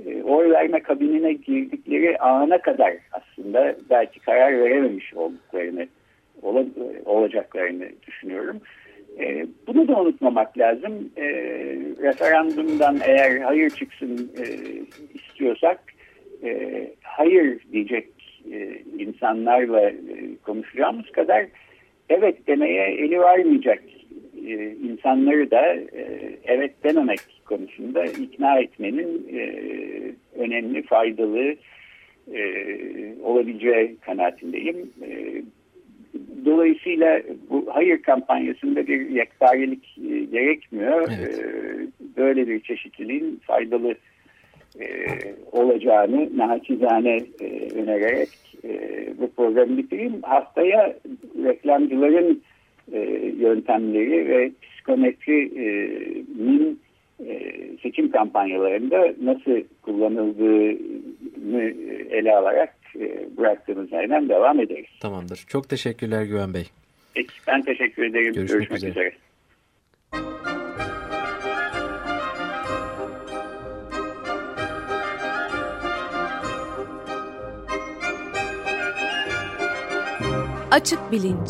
e, 0.06 0.24
oy 0.24 0.52
verme 0.52 0.80
kabinine 0.80 1.34
girdikleri 1.34 2.18
ana 2.18 2.62
kadar 2.62 2.94
aslında 3.12 3.76
belki 3.90 4.20
karar 4.20 4.60
verememiş 4.60 5.14
olduklarını 5.14 5.88
ola, 6.42 6.66
olacaklarını 7.06 7.90
düşünüyorum. 8.08 8.62
E, 9.20 9.48
bunu 9.68 9.88
da 9.88 10.02
unutmamak 10.02 10.58
lazım. 10.58 11.10
E, 11.18 11.24
referandumdan 12.02 13.00
eğer 13.06 13.38
hayır 13.40 13.70
çıksın 13.70 14.32
e, 14.38 14.46
istiyorsak 15.14 15.80
e, 16.44 16.82
hayır 17.02 17.60
diyecek 17.72 18.08
e, 18.52 18.82
insanlarla 19.00 19.90
e, 19.90 19.96
konuşacağımız 20.44 21.12
kadar 21.12 21.46
evet 22.10 22.48
demeye 22.48 22.88
eli 22.92 23.20
varmayacak 23.20 23.84
e, 24.48 24.72
insanları 24.72 25.52
da 25.52 25.74
e, 25.76 26.32
evet 26.44 26.72
dememek 26.84 27.20
konusunda 27.46 28.06
ikna 28.06 28.60
etmenin 28.60 29.28
e, 29.34 29.42
önemli, 30.40 30.84
faydalı 30.84 31.56
e, 32.34 32.42
olabileceği 33.24 33.98
kanaatindeyim. 34.02 34.78
E, 35.02 35.42
dolayısıyla 36.46 37.22
bu 37.50 37.66
hayır 37.70 38.02
kampanyasında 38.02 38.88
bir 38.88 39.10
yektarelik 39.10 39.98
e, 40.12 40.20
gerekmiyor. 40.20 41.10
Evet. 41.20 41.40
E, 41.40 41.44
böyle 42.18 42.48
bir 42.48 42.60
çeşitliliğin 42.60 43.42
faydalı 43.48 43.96
e, 44.80 44.86
olacağını 45.52 46.38
naçizane 46.38 47.22
e, 47.40 47.70
önererek 47.76 48.30
e, 48.64 48.70
bu 49.20 49.32
programı 49.32 49.78
bitireyim. 49.78 50.22
Haftaya 50.22 50.96
reklamcıların 51.44 52.42
e, 52.94 53.00
yöntemleri 53.40 54.28
ve 54.28 54.52
psikometrinin 54.62 56.80
e, 57.28 57.52
seçim 57.84 58.12
kampanyalarında 58.12 59.14
nasıl 59.22 59.62
kullanıldığını 59.82 61.64
ele 62.10 62.36
alarak 62.36 62.85
bıraktığımız 63.38 63.92
yerden 63.92 64.30
devam 64.30 64.60
ederiz. 64.60 64.90
Tamamdır. 65.00 65.46
Çok 65.48 65.70
teşekkürler 65.70 66.24
Güven 66.24 66.54
Bey. 66.54 66.66
Peki, 67.14 67.34
ben 67.48 67.62
teşekkür 67.62 68.04
ederim. 68.04 68.34
Görüşmek, 68.34 68.50
Görüşmek 68.50 68.78
üzere. 68.78 68.92
üzere. 68.92 69.12
Açık 80.72 81.12
Bilinç 81.12 81.50